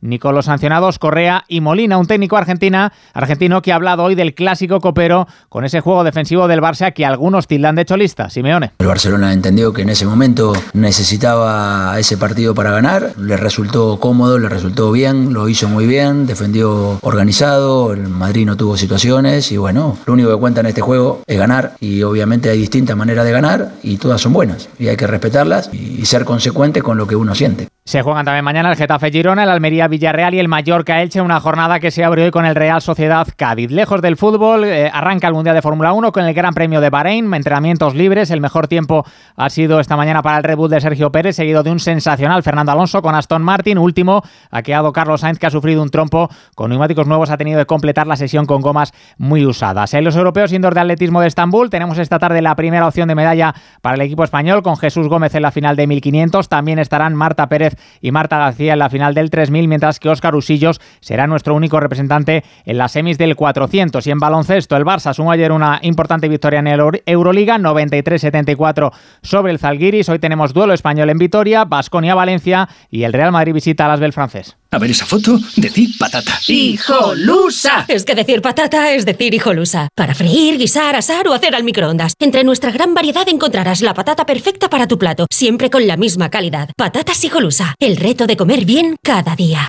ni 0.00 0.18
con 0.18 0.34
los 0.34 0.46
sancionados 0.46 0.98
Correa 0.98 1.44
y 1.48 1.60
Molina, 1.60 1.98
un 1.98 2.06
técnico 2.06 2.36
argentina, 2.36 2.92
argentino 3.12 3.62
que 3.62 3.72
ha 3.72 3.76
hablado 3.76 4.04
hoy 4.04 4.14
del 4.14 4.34
clásico 4.34 4.80
copero 4.80 5.26
con 5.48 5.64
ese 5.64 5.80
juego 5.80 6.04
defensivo 6.04 6.48
del 6.48 6.60
Barça 6.60 6.92
que 6.92 7.06
algunos 7.06 7.46
tildan 7.46 7.74
de 7.74 7.84
cholista. 7.84 8.30
Simeone. 8.30 8.72
El 8.78 8.86
Barcelona 8.86 9.32
entendió 9.32 9.72
que 9.72 9.82
en 9.82 9.90
ese 9.90 10.06
momento 10.06 10.52
necesitaba 10.72 11.98
ese 11.98 12.16
partido 12.16 12.54
para 12.54 12.70
ganar, 12.70 13.12
le 13.18 13.36
resultó 13.36 13.98
cómodo, 13.98 14.38
le 14.38 14.48
resultó 14.48 14.92
bien, 14.92 15.32
lo 15.32 15.48
hizo 15.48 15.68
muy 15.68 15.86
bien, 15.86 16.26
defendió 16.26 16.98
organizado, 17.02 17.92
el 17.92 18.08
Madrid 18.08 18.46
no 18.46 18.56
tuvo 18.56 18.76
situaciones 18.76 19.52
y 19.52 19.56
bueno, 19.56 19.98
lo 20.06 20.12
único 20.12 20.30
que 20.30 20.36
cuenta 20.36 20.60
en 20.60 20.66
este 20.66 20.80
juego 20.80 21.22
es 21.26 21.38
ganar 21.38 21.72
y 21.80 22.02
obviamente 22.02 22.50
hay 22.50 22.58
distintas 22.58 22.96
maneras 22.96 23.24
de 23.24 23.32
ganar 23.32 23.70
y 23.82 23.96
todas 23.96 24.20
son 24.20 24.32
buenas 24.32 24.68
y 24.78 24.88
hay 24.88 24.96
que 24.96 25.06
respetarlas 25.06 25.70
y 25.72 26.04
ser 26.06 26.24
consecuente 26.24 26.82
con 26.82 26.96
lo 26.96 27.06
que 27.06 27.16
uno 27.16 27.34
siente. 27.34 27.68
Se 27.90 28.02
juegan 28.02 28.24
también 28.24 28.44
mañana 28.44 28.70
el 28.70 28.76
Getafe 28.76 29.10
Girona, 29.10 29.42
el 29.42 29.50
Almería 29.50 29.88
Villarreal 29.88 30.34
y 30.34 30.38
el 30.38 30.46
Mallorca 30.46 31.02
Elche, 31.02 31.20
una 31.20 31.40
jornada 31.40 31.80
que 31.80 31.90
se 31.90 32.04
abre 32.04 32.22
hoy 32.22 32.30
con 32.30 32.46
el 32.46 32.54
Real 32.54 32.80
Sociedad 32.80 33.26
Cádiz. 33.36 33.72
Lejos 33.72 34.00
del 34.00 34.16
fútbol, 34.16 34.62
eh, 34.62 34.88
arranca 34.92 35.19
el 35.28 35.34
Mundial 35.34 35.54
de 35.54 35.62
Fórmula 35.62 35.92
1 35.92 36.12
con 36.12 36.24
el 36.24 36.34
Gran 36.34 36.54
Premio 36.54 36.80
de 36.80 36.90
Bahrein, 36.90 37.32
entrenamientos 37.34 37.94
libres. 37.94 38.30
El 38.30 38.40
mejor 38.40 38.68
tiempo 38.68 39.04
ha 39.36 39.50
sido 39.50 39.80
esta 39.80 39.96
mañana 39.96 40.22
para 40.22 40.38
el 40.38 40.44
Red 40.44 40.56
Bull 40.56 40.70
de 40.70 40.80
Sergio 40.80 41.10
Pérez, 41.12 41.36
seguido 41.36 41.62
de 41.62 41.70
un 41.70 41.80
sensacional 41.80 42.42
Fernando 42.42 42.72
Alonso 42.72 43.02
con 43.02 43.14
Aston 43.14 43.42
Martin. 43.42 43.78
Último 43.78 44.22
ha 44.50 44.62
quedado 44.62 44.92
Carlos 44.92 45.20
Sainz, 45.20 45.38
que 45.38 45.46
ha 45.46 45.50
sufrido 45.50 45.82
un 45.82 45.90
trompo 45.90 46.28
con 46.54 46.70
neumáticos 46.70 47.06
nuevos, 47.06 47.30
ha 47.30 47.36
tenido 47.36 47.58
que 47.58 47.66
completar 47.66 48.06
la 48.06 48.16
sesión 48.16 48.46
con 48.46 48.60
gomas 48.60 48.92
muy 49.18 49.44
usadas. 49.44 49.94
En 49.94 50.04
los 50.04 50.16
europeos 50.16 50.52
indoor 50.52 50.74
de 50.74 50.80
atletismo 50.80 51.20
de 51.20 51.28
Estambul 51.28 51.70
tenemos 51.70 51.98
esta 51.98 52.18
tarde 52.18 52.42
la 52.42 52.54
primera 52.56 52.86
opción 52.86 53.08
de 53.08 53.14
medalla 53.14 53.54
para 53.82 53.94
el 53.96 54.00
equipo 54.00 54.24
español 54.24 54.62
con 54.62 54.76
Jesús 54.76 55.08
Gómez 55.08 55.34
en 55.34 55.42
la 55.42 55.50
final 55.50 55.76
de 55.76 55.86
1500. 55.86 56.48
También 56.48 56.78
estarán 56.78 57.14
Marta 57.14 57.48
Pérez 57.48 57.76
y 58.00 58.10
Marta 58.10 58.38
García 58.38 58.72
en 58.74 58.78
la 58.78 58.90
final 58.90 59.14
del 59.14 59.30
3000, 59.30 59.68
mientras 59.68 59.98
que 60.00 60.08
Óscar 60.08 60.34
Usillos 60.34 60.80
será 61.00 61.26
nuestro 61.26 61.54
único 61.54 61.80
representante 61.80 62.44
en 62.64 62.78
las 62.78 62.92
semis 62.92 63.18
del 63.18 63.36
400. 63.36 64.06
Y 64.06 64.10
en 64.10 64.18
baloncesto, 64.18 64.76
el 64.76 64.84
Barça 64.84 65.09
ayer 65.18 65.52
una 65.52 65.78
importante 65.82 66.28
victoria 66.28 66.60
en 66.60 66.66
el 66.66 66.80
Euroliga, 67.06 67.58
93-74 67.58 68.92
sobre 69.22 69.52
el 69.52 69.58
Zalgiris. 69.58 70.08
Hoy 70.08 70.18
tenemos 70.18 70.52
duelo 70.52 70.72
español 70.72 71.10
en 71.10 71.18
Vitoria, 71.18 71.64
Basconia 71.64 72.14
Valencia 72.14 72.68
y 72.90 73.02
el 73.02 73.12
Real 73.12 73.32
Madrid 73.32 73.54
visita 73.54 73.86
a 73.86 73.88
las 73.88 74.00
Bel 74.00 74.12
francés. 74.12 74.56
A 74.70 74.78
ver 74.78 74.90
esa 74.90 75.04
foto, 75.04 75.38
decir 75.56 75.90
patata. 75.98 76.38
¡Hijolusa! 76.46 77.86
Es 77.88 78.04
que 78.04 78.14
decir 78.14 78.40
patata 78.40 78.92
es 78.92 79.04
decir 79.04 79.34
hijolusa. 79.34 79.88
Para 79.96 80.14
freír, 80.14 80.58
guisar, 80.58 80.94
asar 80.94 81.26
o 81.26 81.34
hacer 81.34 81.54
al 81.54 81.64
microondas. 81.64 82.14
Entre 82.20 82.44
nuestra 82.44 82.70
gran 82.70 82.94
variedad 82.94 83.28
encontrarás 83.28 83.82
la 83.82 83.94
patata 83.94 84.24
perfecta 84.26 84.70
para 84.70 84.86
tu 84.86 84.98
plato, 84.98 85.26
siempre 85.30 85.70
con 85.70 85.86
la 85.86 85.96
misma 85.96 86.30
calidad. 86.30 86.70
Patatas 86.76 87.24
hijolusa. 87.24 87.74
El 87.80 87.96
reto 87.96 88.26
de 88.26 88.36
comer 88.36 88.64
bien 88.64 88.96
cada 89.02 89.34
día. 89.34 89.66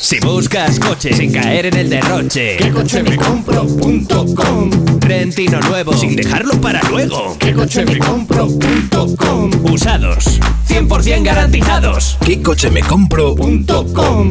Si 0.00 0.18
buscas 0.20 0.78
coche 0.78 1.12
sin 1.12 1.32
caer 1.32 1.66
en 1.66 1.76
el 1.76 1.90
derroche, 1.90 2.56
¿qué 2.56 2.70
coche 2.70 3.02
me 3.02 3.16
compro.com? 3.16 4.70
Rentino 5.00 5.60
nuevo 5.60 5.92
sin 5.92 6.14
dejarlo 6.16 6.60
para 6.60 6.80
luego, 6.84 7.36
¿qué 7.38 7.52
coche 7.52 7.84
me 7.84 7.98
compro.com? 7.98 9.50
Usados, 9.72 10.40
100% 10.68 11.22
garantizados, 11.24 12.16
¿qué 12.24 12.40
coche 12.40 12.70
me 12.70 12.80
compro.com? 12.80 14.30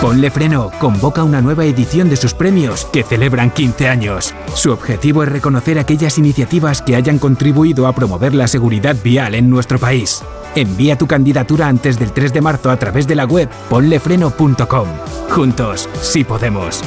Ponle 0.00 0.30
Freno 0.30 0.70
convoca 0.78 1.22
una 1.24 1.42
nueva 1.42 1.66
edición 1.66 2.08
de 2.08 2.16
sus 2.16 2.32
premios 2.32 2.86
que 2.86 3.02
celebran 3.02 3.50
15 3.50 3.86
años. 3.86 4.34
Su 4.54 4.72
objetivo 4.72 5.22
es 5.22 5.28
reconocer 5.28 5.78
aquellas 5.78 6.16
iniciativas 6.16 6.80
que 6.80 6.96
hayan 6.96 7.18
contribuido 7.18 7.86
a 7.86 7.92
promover 7.92 8.34
la 8.34 8.48
seguridad 8.48 8.96
vial 9.04 9.34
en 9.34 9.50
nuestro 9.50 9.78
país. 9.78 10.22
Envía 10.54 10.96
tu 10.96 11.06
candidatura 11.06 11.68
antes 11.68 11.98
del 11.98 12.12
3 12.12 12.32
de 12.32 12.40
marzo 12.40 12.70
a 12.70 12.78
través 12.78 13.06
de 13.06 13.14
la 13.14 13.26
web 13.26 13.50
ponlefreno.com. 13.68 14.88
Juntos, 15.28 15.86
sí 16.00 16.24
podemos. 16.24 16.82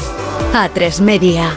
A3 0.51 0.99
Media. 1.01 1.51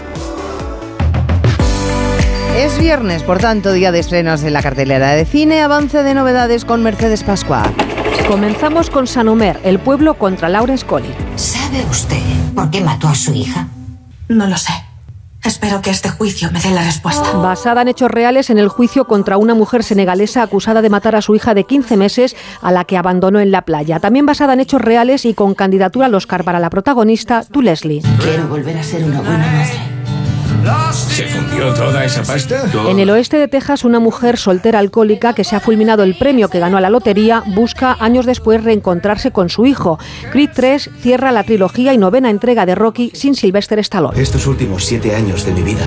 Es 2.55 2.79
viernes, 2.79 3.23
por 3.23 3.39
tanto, 3.39 3.73
día 3.73 3.93
de 3.93 4.01
estrenos 4.01 4.43
en 4.43 4.53
la 4.53 4.63
cartelera 4.63 5.13
de 5.13 5.25
cine, 5.25 5.63
avance 5.63 6.03
de 6.03 6.13
novedades 6.13 6.67
con 6.67 6.83
Mercedes 6.83 7.25
Pascua. 7.25 7.63
Comenzamos 8.29 8.91
con 8.91 9.07
Sanomer, 9.07 9.61
el 9.63 9.79
pueblo 9.79 10.15
contra 10.15 10.49
Laura 10.49 10.77
Scully. 10.77 11.09
¿Sabe 11.37 11.85
usted 11.89 12.21
por 12.57 12.69
qué 12.71 12.81
mató 12.81 13.07
a 13.07 13.15
su 13.15 13.33
hija? 13.33 13.69
No 14.29 14.49
lo 14.49 14.57
sé. 14.57 14.73
Espero 15.45 15.81
que 15.81 15.91
este 15.91 16.09
juicio 16.09 16.51
me 16.51 16.61
dé 16.61 16.71
la 16.71 16.83
respuesta. 16.83 17.31
Basada 17.35 17.83
en 17.83 17.89
hechos 17.89 18.11
reales 18.11 18.51
en 18.51 18.59
el 18.59 18.67
juicio 18.67 19.05
contra 19.05 19.37
una 19.37 19.55
mujer 19.55 19.85
senegalesa 19.85 20.43
acusada 20.43 20.83
de 20.83 20.91
matar 20.91 21.15
a 21.15 21.23
su 21.23 21.37
hija 21.37 21.55
de 21.55 21.65
15 21.65 21.97
meses 21.97 22.35
a 22.63 22.73
la 22.73 22.85
que 22.85 22.97
abandonó 22.97 23.39
en 23.39 23.53
la 23.53 23.63
playa. 23.63 24.01
También 24.01 24.27
basada 24.27 24.55
en 24.55 24.61
hechos 24.61 24.81
reales 24.81 25.25
y 25.25 25.33
con 25.33 25.55
candidatura 25.55 26.07
al 26.07 26.15
Oscar 26.17 26.43
para 26.43 26.59
la 26.59 26.69
protagonista, 26.69 27.45
tú 27.45 27.63
Leslie. 27.63 28.03
Quiero 28.19 28.49
volver 28.49 28.77
a 28.77 28.83
ser 28.83 29.05
una 29.05 29.21
buena 29.21 29.47
madre. 29.47 29.96
¿Se 30.93 31.29
fundió 31.29 31.73
toda 31.75 32.05
esa 32.05 32.23
pasta? 32.23 32.65
En 32.89 32.99
el 32.99 33.09
oeste 33.11 33.39
de 33.39 33.47
Texas, 33.47 33.85
una 33.85 34.01
mujer 34.01 34.37
soltera 34.37 34.81
alcohólica 34.81 35.33
que 35.33 35.45
se 35.45 35.55
ha 35.55 35.61
fulminado 35.61 36.03
el 36.03 36.19
premio 36.19 36.49
que 36.49 36.59
ganó 36.59 36.77
a 36.77 36.81
la 36.81 36.91
lotería 36.91 37.45
busca 37.55 37.97
años 38.01 38.27
después 38.27 38.65
reencontrarse 38.65 39.31
con 39.31 39.49
su 39.49 39.67
hijo. 39.67 39.99
Creed 40.33 40.51
3 40.55 40.91
cierra 40.99 41.31
la 41.31 41.45
trilogía 41.45 41.95
y 41.95 41.99
novena 41.99 42.31
entrega 42.31 42.67
de 42.67 42.75
Rocky 42.75 43.13
sin 43.15 43.37
Sylvester 43.37 43.79
Stallone. 43.79 44.21
Estos 44.21 44.47
últimos 44.47 44.85
siete 44.85 45.15
años 45.15 45.45
de 45.47 45.53
mi 45.53 45.63
vida 45.63 45.87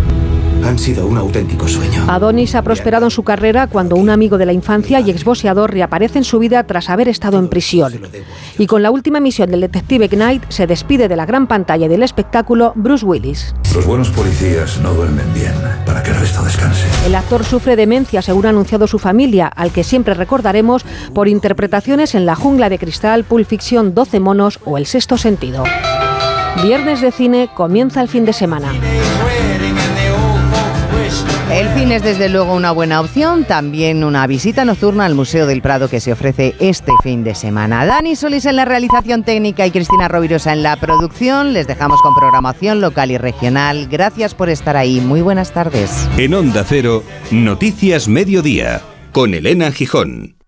han 0.63 0.77
sido 0.77 1.07
un 1.07 1.17
auténtico 1.17 1.67
sueño. 1.67 2.05
Adonis 2.07 2.55
ha 2.55 2.61
prosperado 2.61 3.05
en 3.05 3.11
su 3.11 3.23
carrera 3.23 3.67
cuando 3.67 3.95
un 3.95 4.09
amigo 4.09 4.37
de 4.37 4.45
la 4.45 4.53
infancia 4.53 4.99
y 4.99 5.09
exboxeador 5.09 5.71
reaparece 5.71 6.19
en 6.19 6.23
su 6.23 6.39
vida 6.39 6.63
tras 6.63 6.89
haber 6.89 7.07
estado 7.07 7.39
en 7.39 7.47
prisión. 7.47 7.99
Y 8.57 8.67
con 8.67 8.83
la 8.83 8.91
última 8.91 9.19
misión 9.19 9.51
del 9.51 9.61
detective 9.61 10.09
Knight 10.09 10.43
se 10.49 10.67
despide 10.67 11.07
de 11.07 11.15
la 11.15 11.25
gran 11.25 11.47
pantalla 11.47 11.85
y 11.85 11.89
del 11.89 12.03
espectáculo 12.03 12.73
Bruce 12.75 13.05
Willis. 13.05 13.55
Los 13.73 13.85
buenos 13.85 14.09
policías 14.09 14.79
no 14.81 14.93
duermen 14.93 15.31
bien 15.33 15.53
para 15.85 16.03
que 16.03 16.11
el 16.11 16.17
resto 16.17 16.43
descanse. 16.43 16.85
El 17.05 17.15
actor 17.15 17.43
sufre 17.43 17.75
demencia, 17.75 18.21
según 18.21 18.45
ha 18.45 18.49
anunciado 18.49 18.87
su 18.87 18.99
familia, 18.99 19.47
al 19.47 19.71
que 19.71 19.83
siempre 19.83 20.13
recordaremos 20.13 20.85
por 21.13 21.27
interpretaciones 21.27 22.15
en 22.15 22.25
La 22.25 22.35
jungla 22.35 22.69
de 22.69 22.79
cristal, 22.79 23.23
Pulp 23.23 23.47
Fiction, 23.47 23.93
12 23.93 24.19
monos 24.19 24.59
o 24.65 24.77
El 24.77 24.85
sexto 24.85 25.17
sentido. 25.17 25.63
Viernes 26.63 27.01
de 27.01 27.11
cine 27.11 27.49
comienza 27.55 28.01
el 28.01 28.07
fin 28.07 28.25
de 28.25 28.33
semana. 28.33 28.73
El 31.51 31.67
cine 31.69 31.95
es 31.95 32.03
desde 32.03 32.29
luego 32.29 32.53
una 32.53 32.71
buena 32.71 33.01
opción, 33.01 33.43
también 33.43 34.03
una 34.03 34.27
visita 34.27 34.65
nocturna 34.65 35.05
al 35.05 35.15
Museo 35.15 35.47
del 35.47 35.63
Prado 35.63 35.89
que 35.89 35.99
se 35.99 36.11
ofrece 36.11 36.53
este 36.59 36.91
fin 37.01 37.23
de 37.23 37.33
semana. 37.33 37.87
Dani 37.87 38.15
Solís 38.15 38.45
en 38.45 38.55
la 38.55 38.65
realización 38.65 39.23
técnica 39.23 39.65
y 39.65 39.71
Cristina 39.71 40.07
Rovirosa 40.07 40.53
en 40.53 40.61
la 40.61 40.75
producción. 40.79 41.53
Les 41.53 41.65
dejamos 41.65 42.03
con 42.03 42.13
programación 42.13 42.81
local 42.81 43.09
y 43.09 43.17
regional. 43.17 43.87
Gracias 43.89 44.35
por 44.35 44.49
estar 44.49 44.77
ahí. 44.77 45.01
Muy 45.01 45.21
buenas 45.21 45.51
tardes. 45.51 46.07
En 46.17 46.35
Onda 46.35 46.63
Cero, 46.63 47.03
Noticias 47.31 48.07
Mediodía, 48.07 48.81
con 49.11 49.33
Elena 49.33 49.71
Gijón. 49.71 50.38